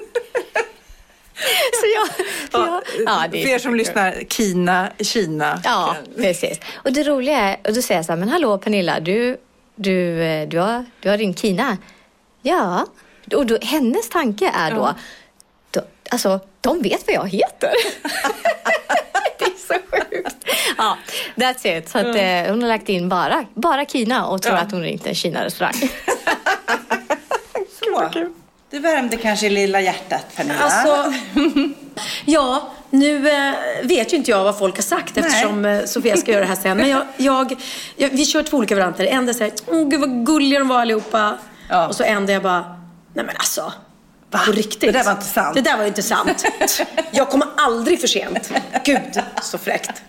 [1.74, 2.08] Så jag...
[2.52, 5.62] så jag ja, det För er som lyssnar, Kina, Kina.
[5.64, 6.60] Ja, precis.
[6.76, 9.38] Och det roliga är, och då säger jag så här, men hallå Pernilla, du,
[9.76, 11.78] du, eh, du, har, du har ringt Kina.
[12.42, 12.86] Ja,
[13.36, 14.94] och då, hennes tanke är då,
[15.72, 17.72] då, alltså de vet vad jag heter.
[19.40, 20.36] det är så sjukt.
[20.78, 20.98] Ja,
[21.36, 21.90] that's it.
[21.90, 25.08] Så att, eh, hon har lagt in bara, bara Kina och tror att hon ringt
[25.08, 25.74] en Kina-restaurang.
[27.80, 28.10] Så.
[28.70, 30.60] Det värmde kanske i lilla hjärtat, Pernilla.
[30.60, 31.14] Alltså,
[32.26, 33.54] ja, nu eh,
[33.84, 36.56] vet ju inte jag vad folk har sagt eftersom eh, Sofia ska göra det här
[36.56, 36.78] sen.
[36.78, 37.56] Men jag, jag,
[37.96, 39.06] jag, vi kör två olika varianter.
[39.06, 41.38] En där säger åh gud vad gulliga de var allihopa.
[41.88, 42.78] Och så en där jag bara,
[43.14, 43.74] nej men alltså,
[44.32, 44.80] På riktigt.
[44.82, 45.56] Det där var inte sant.
[45.56, 46.44] Det där var inte sant.
[47.12, 48.52] Jag kommer aldrig för sent.
[48.86, 49.00] Gud,
[49.42, 50.02] så fräckt.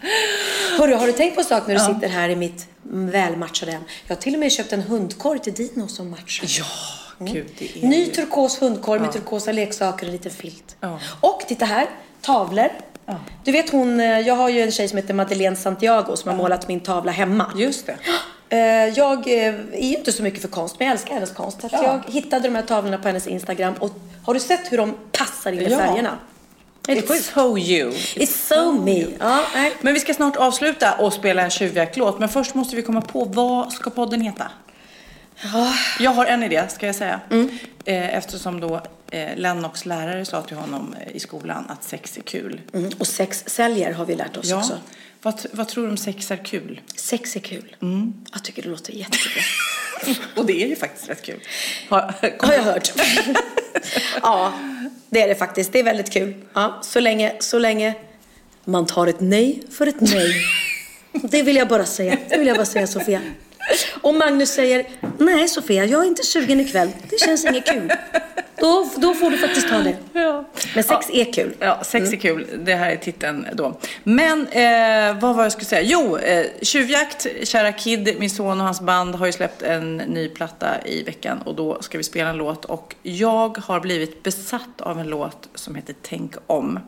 [0.79, 3.83] Hörru, har du tänkt på en sak när du sitter här i mitt välmatchade hem?
[4.07, 6.47] Jag har till och med köpt en hundkorg till Dino som matchar.
[6.59, 6.65] Ja,
[7.33, 8.13] gud det är Ny ju...
[8.13, 9.13] turkos hundkorg med Ja.
[9.13, 10.77] turkosa leksaker och en liten filt.
[10.81, 10.99] Ja.
[11.21, 11.87] Och titta här,
[12.21, 12.69] tavlor.
[13.45, 16.37] Du vet hon, eh, jag har ju en tjej som heter Madeleine Santiago som har
[16.37, 17.53] målat min tavla hemma.
[17.57, 17.97] Just det.
[18.51, 21.59] Eh, Jag eh, är inte så mycket för konst, men jag älskar hennes konst.
[21.63, 21.69] Ja.
[22.07, 23.91] Jag hittade de här tavlorna på hennes Instagram och
[24.25, 25.79] har du sett hur de passar in i Ja.
[25.79, 26.19] färgerna?
[26.89, 27.25] It's sjukt.
[27.25, 27.91] so you.
[27.91, 29.07] It's so me.
[29.19, 29.73] Ja, nej.
[29.81, 32.19] Men vi ska snart avsluta och spela en tjuvjakt-låt.
[32.19, 34.51] Men först måste vi komma på vad ska podden heta?
[36.01, 37.21] Jag har en idé, ska jag säga.
[37.85, 38.81] Eh, Eftersom då
[39.37, 42.61] Lennox lärare sa till honom i skolan att sex är kul.
[42.75, 42.91] Mm.
[42.99, 44.57] Och sex säljer har vi lärt oss Ja.
[44.57, 44.79] också.
[45.23, 46.81] Vad, vad tror du om sex är kul?
[46.97, 47.77] Sex är kul.
[48.33, 49.43] Jag tycker det låter jättebra.
[50.37, 51.41] Och det är ju faktiskt rätt kul.
[51.89, 52.01] Har,
[52.47, 52.93] har jag hört.
[54.23, 54.53] ja,
[55.11, 55.73] det är det faktiskt.
[55.73, 56.35] Det är väldigt kul.
[56.53, 57.95] Ja, så, länge, så länge
[58.65, 60.35] man tar ett nej för ett nej.
[61.13, 62.17] Det vill jag bara säga.
[62.29, 63.21] Det vill jag bara säga Sofia.
[64.01, 64.87] Om Magnus säger
[65.19, 66.91] nej Sofia, jag är inte sugen ikväll.
[67.11, 67.93] Det känns inget kul.
[68.57, 69.97] Då, då får du faktiskt ta det.
[70.13, 70.45] Ja.
[70.75, 71.55] Men sex är kul.
[71.59, 72.47] Ja, sex är kul.
[72.65, 73.79] Det här är titeln då.
[74.05, 75.83] Men eh, vad var jag skulle säga?
[75.83, 80.29] Jo, eh, Tjuvjakt, kära Kid, min son och hans band har ju släppt en ny
[80.29, 84.81] platta i veckan och då ska vi spela en låt och jag har blivit besatt
[84.81, 86.79] av en låt som heter Tänk om.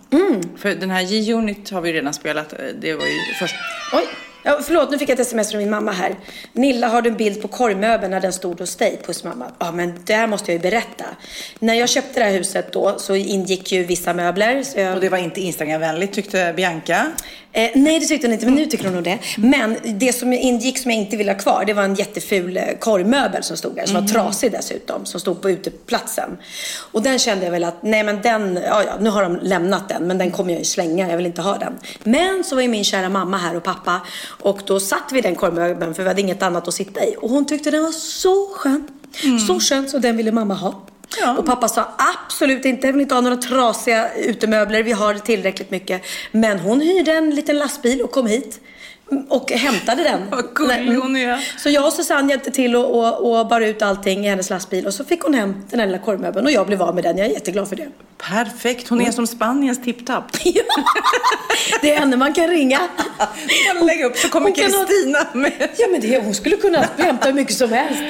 [0.57, 2.53] För den här G-Unit har vi redan spelat.
[2.53, 3.55] Eh, Det var ju först...
[3.93, 4.05] Oj.
[4.45, 6.15] Ja, förlåt, nu fick jag ett sms från min mamma här.
[6.53, 9.01] Nilla, har du en bild på korgmöbeln när den stod hos dig?
[9.07, 9.47] Puss mamma.
[9.59, 11.05] Ja, men det här måste jag ju berätta.
[11.59, 14.63] När jag köpte det här huset då så ingick ju vissa möbler.
[14.63, 14.95] Så jag...
[14.95, 17.13] Och det var inte Instagramvänligt tyckte Bianca.
[17.55, 19.19] Eh, nej, det tyckte hon inte, men nu tycker hon nog det.
[19.37, 22.63] Men det som ingick som jag inte ville ha kvar, det var en jätteful eh,
[22.79, 26.39] korgmöbel som stod där, som var trasig dessutom, som stod på uteplatsen.
[26.93, 29.89] Och den kände jag väl att, nej men den, ja ja, nu har de lämnat
[29.89, 31.73] den, men den kommer jag ju slänga, jag vill inte ha den.
[32.05, 35.23] Men så var ju min kära mamma här och pappa, och då satt vi i
[35.23, 37.17] den korgmöbeln, för vi hade inget annat att sitta i.
[37.21, 38.89] Och hon tyckte den var så skön.
[39.47, 40.83] Så skön, så den ville mamma ha.
[41.39, 41.89] Och pappa sa
[42.27, 46.03] absolut inte, jag vill inte ha några trasiga utemöbler, vi har tillräckligt mycket.
[46.33, 48.61] Men hon hyrde en liten lastbil och kom hit
[49.29, 50.21] och hämtade den.
[50.31, 51.59] Vad gullig hon är.
[51.59, 54.87] Så jag och Susanne hjälpte till och, och, och bar ut allting i hennes lastbil
[54.87, 57.19] och så fick hon hem den här lilla korvmöbeln och jag blev av med den.
[57.19, 57.89] Jag är jätteglad för det.
[58.29, 60.25] Perfekt, hon är som Spaniens tipptapp.
[61.83, 62.81] Det är henne man kan ringa.
[63.79, 65.69] Man lägger upp så kommer ha- Kristina med.
[65.77, 68.03] Ja men det, hon skulle kunna hämta hur mycket som helst.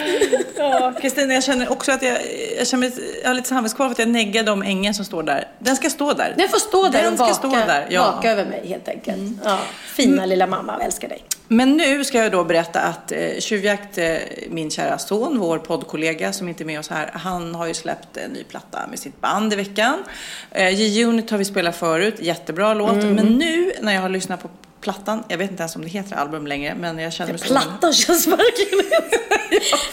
[0.57, 2.19] Ja, Kristina, jag känner också att jag,
[2.59, 2.93] jag, känner,
[3.23, 5.49] jag har lite samvetskval för att jag neggade om ängen som står där.
[5.59, 6.35] Den ska stå där.
[6.39, 8.03] Den får stå där Den och ska vaka, stå där, ja.
[8.03, 8.15] Mm.
[8.17, 9.21] vaka över mig helt enkelt.
[9.45, 9.59] Ja,
[9.95, 11.25] fina lilla mamma, jag älskar dig.
[11.53, 14.17] Men nu ska jag då berätta att eh, Tjuvjakt, eh,
[14.49, 18.17] min kära son, vår poddkollega som inte är med oss här, han har ju släppt
[18.17, 20.05] en ny platta med sitt band i veckan.
[20.51, 22.93] Eh, G-Unit har vi spelat förut, jättebra låt.
[22.93, 23.15] Mm.
[23.15, 24.49] Men nu när jag har lyssnat på
[24.83, 27.49] plattan, jag vet inte ens om det heter album längre, men jag känner mig en-
[27.49, 29.03] Plattan känns verkligen...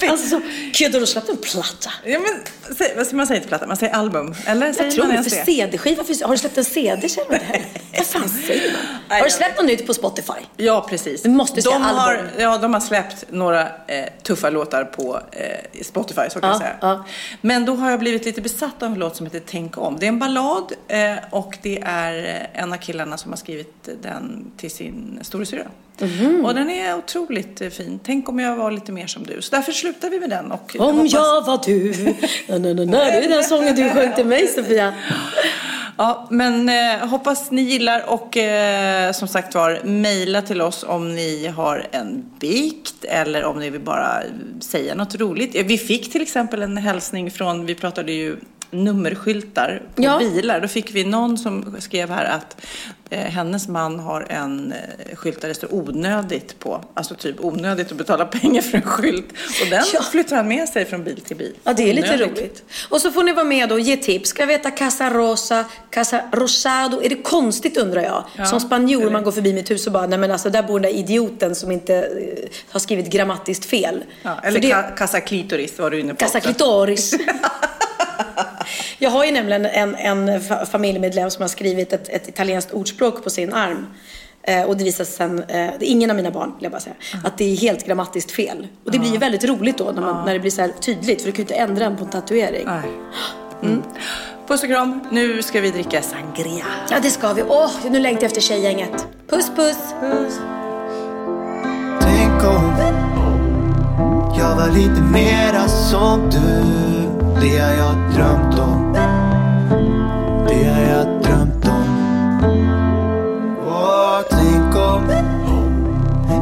[0.11, 0.41] alltså,
[0.73, 1.89] gud, har du släppt en platta?
[2.05, 2.39] Ja, men,
[2.97, 3.67] vad ska man säga till platta?
[3.67, 4.35] Man säger album?
[4.45, 5.45] Eller säger Jag tror man ens för?
[5.45, 6.03] CD-skiva.
[6.25, 7.61] Har du släppt en CD känner du det?
[7.97, 8.71] Vad fan säger
[9.07, 9.17] man?
[9.19, 10.33] Har du släppt något nytt på Spotify?
[10.57, 11.21] Ja, precis.
[11.21, 12.25] Du måste säga de album.
[12.35, 16.53] har, ja, de har släppt några eh, tuffa låtar på eh, Spotify, så kan Ja,
[16.53, 16.75] jag säga.
[16.81, 17.05] ja.
[17.41, 19.97] Men då har jag blivit lite besatt av en låt som heter Tänk om.
[19.99, 23.89] Det är en ballad eh, och det är eh, en av killarna som har skrivit
[24.01, 25.67] den till sin storasyrra.
[26.01, 26.45] Mhm.
[26.45, 27.99] Och den är otroligt eh, fin.
[28.03, 29.41] Tänk om jag var lite mer som du.
[29.41, 30.51] Så därför slutar vi med den.
[30.51, 31.93] Och Om hoppas- jag var du.
[32.47, 32.97] Na, na, na, na.
[33.05, 34.93] Det är den sången du sjöng till mig Sofia.
[35.97, 41.15] Ja, men eh, hoppas ni gillar och eh, som sagt var, mejla till oss om
[41.15, 44.21] ni har en bikt eller om ni vill bara
[44.59, 45.55] säga något roligt.
[45.55, 48.37] Eh, Vi fick till exempel en hälsning från, vi pratade ju
[48.71, 50.17] nummerskyltar på Ja.
[50.19, 50.59] bilar.
[50.61, 52.57] Då fick vi någon som skrev här att
[53.09, 54.71] eh, hennes man har en
[55.09, 56.83] eh, skylt där det står onödigt på.
[56.93, 59.25] Alltså typ onödigt att betala pengar för en skylt.
[59.63, 60.01] Och den Ja.
[60.11, 61.53] flyttar han med sig från bil till bil.
[61.63, 62.37] Ja, det är lite Onödigt.
[62.37, 62.63] roligt.
[62.89, 64.29] Och så får ni vara med och ge tips.
[64.29, 67.01] Ska jag veta Casa Rosa, Casa Rosado?
[67.03, 68.23] Är det konstigt undrar jag?
[68.37, 70.79] Ja, Som spanjor, man går förbi mitt hus och bara, nej men alltså där bor
[70.79, 74.03] den där idioten som inte eh, har skrivit grammatiskt fel.
[74.23, 76.19] Ja, För eller det- ka- Casa Clitoris var du inne på.
[76.19, 76.49] Casa också.
[76.49, 77.13] Clitoris.
[78.97, 83.23] Jag har ju nämligen en, en fa- familjemedlem som har skrivit ett, ett italienskt ordspråk
[83.23, 83.87] på sin arm.
[84.43, 86.71] Eh, och det visar sig sen, eh, det är ingen av mina barn vill jag
[86.71, 88.67] bara säga, att det är helt grammatiskt fel.
[88.85, 91.21] Och det blir ju väldigt roligt då när, man, när det blir så här tydligt,
[91.21, 92.65] för du kan ju inte ändra den på en tatuering.
[92.65, 92.83] Nej.
[93.63, 93.81] Mm.
[94.47, 94.99] Puss och kram.
[95.11, 96.65] Nu ska vi dricka sangria.
[96.91, 97.43] Ja, det ska vi.
[97.47, 99.07] Åh, nu längtar jag efter tjejgänget.
[99.29, 99.77] Puss, puss.
[100.01, 100.39] puss.
[102.01, 102.75] Tänk om
[104.39, 108.93] jag var lite mera som du det har jag drömt om.
[110.47, 112.41] Det har jag drömt om.
[113.67, 115.09] Åh, tänk om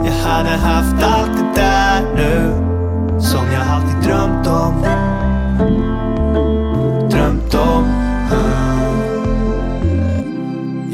[0.05, 2.51] jag hade haft allt det där nu
[3.19, 4.83] som jag alltid drömt om.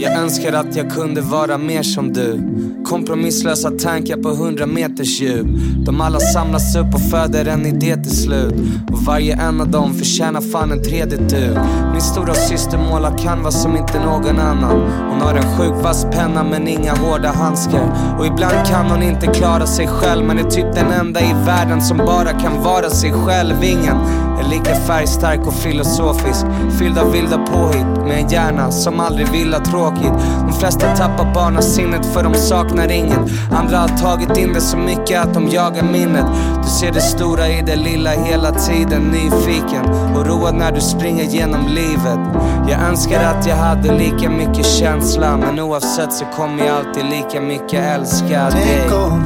[0.04, 2.40] Jag önskar att jag kunde vara mer som du.
[2.86, 5.48] Kompromisslösa tankar på hundra meters djup.
[5.86, 8.54] De alla samlas upp och föder en idé till slut.
[8.92, 11.58] Och varje en av dem förtjänar fan en tredje du
[11.92, 14.82] Min stora syster målar canvas som inte någon annan.
[15.10, 18.16] Hon har en sjukt vass penna men inga hårda handskar.
[18.20, 21.82] Och ibland kan hon inte klara sig själv Men är typ den enda i världen
[21.82, 23.64] som bara kan vara sig själv.
[23.64, 23.98] Ingen
[24.40, 26.46] är lika färgstark och filosofisk.
[26.80, 29.93] Fylld av vilda påhitt med en hjärna som aldrig vill ha tråkigt
[30.48, 33.20] de flesta tappar barnasinnet för de saknar inget.
[33.52, 36.26] Andra har tagit in det så mycket att de jagar minnet.
[36.64, 39.86] Du ser det stora i det lilla hela tiden Nyfiken.
[40.16, 42.20] Och road när du springer genom livet.
[42.70, 45.38] Jag önskar att jag hade lika mycket känsla.
[45.38, 48.80] Men oavsett så kommer jag alltid lika mycket älska dig.
[48.80, 49.24] Tänk om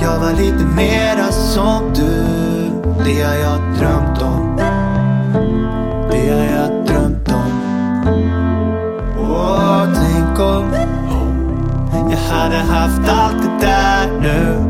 [0.00, 2.24] jag var lite mera som du.
[3.04, 4.56] Det har jag drömt om.
[6.10, 6.77] Det har jag
[10.38, 10.72] bakom
[12.10, 14.64] jag hade haft allt det där nu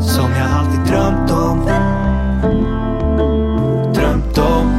[0.00, 1.66] Som jag alltid drömt om.
[3.94, 4.72] Drömt om.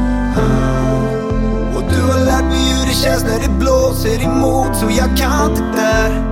[1.76, 5.54] Och du har lärt mig hur det känns när det blåser emot Så jag kan
[5.54, 6.22] det där.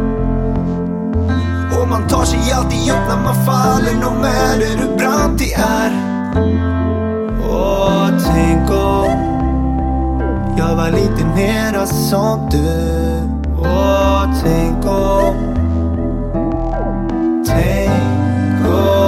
[1.80, 5.90] Och man tar sig alltid upp när man faller No matter hur brant det är.
[7.50, 9.11] Åh, tänk om
[10.59, 13.36] jag var lite mera som du.
[13.59, 15.34] Åh, tänk om
[17.46, 19.07] Tänk om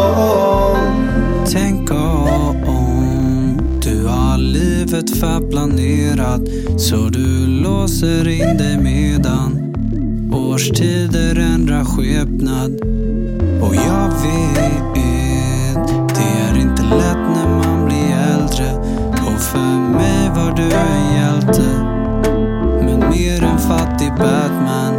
[1.52, 6.40] Tänk om du har livet förplanerat
[6.76, 9.68] så du låser in dig medan
[10.32, 12.80] årstider ändrar skepnad.
[13.62, 14.94] Och jag vet,
[16.14, 18.72] det är inte lätt när man blir äldre.
[19.12, 21.87] Och för mig var du en hjälte,
[23.10, 24.94] mer än fattig Batman.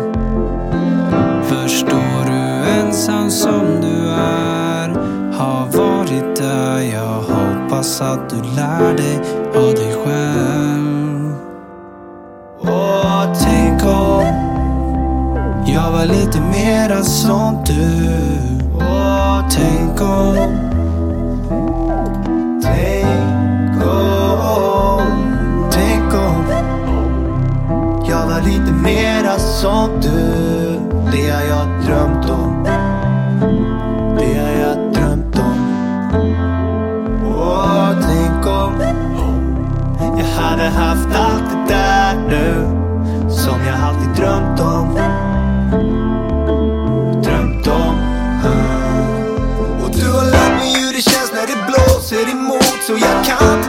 [1.43, 4.89] Förstår du, ensam som du är,
[5.34, 6.80] har varit där.
[6.80, 9.20] Jag hoppas att du lär dig
[9.55, 11.34] av dig själv.
[12.62, 14.26] Åh, tänk om
[15.66, 18.30] jag var lite mera som du
[18.80, 20.39] Åh, tänk om
[29.30, 30.80] vara som du.
[31.12, 32.64] Det har jag drömt om.
[34.18, 35.60] Det har jag drömt om.
[37.38, 38.82] Åh, tänk om
[40.18, 42.68] Jag hade haft allt det där nu
[43.30, 44.96] Som jag alltid drömt om.
[47.24, 47.96] Drömt om.
[49.84, 53.69] Och du har lärt mig hur det känns när det blåser emot Så jag kan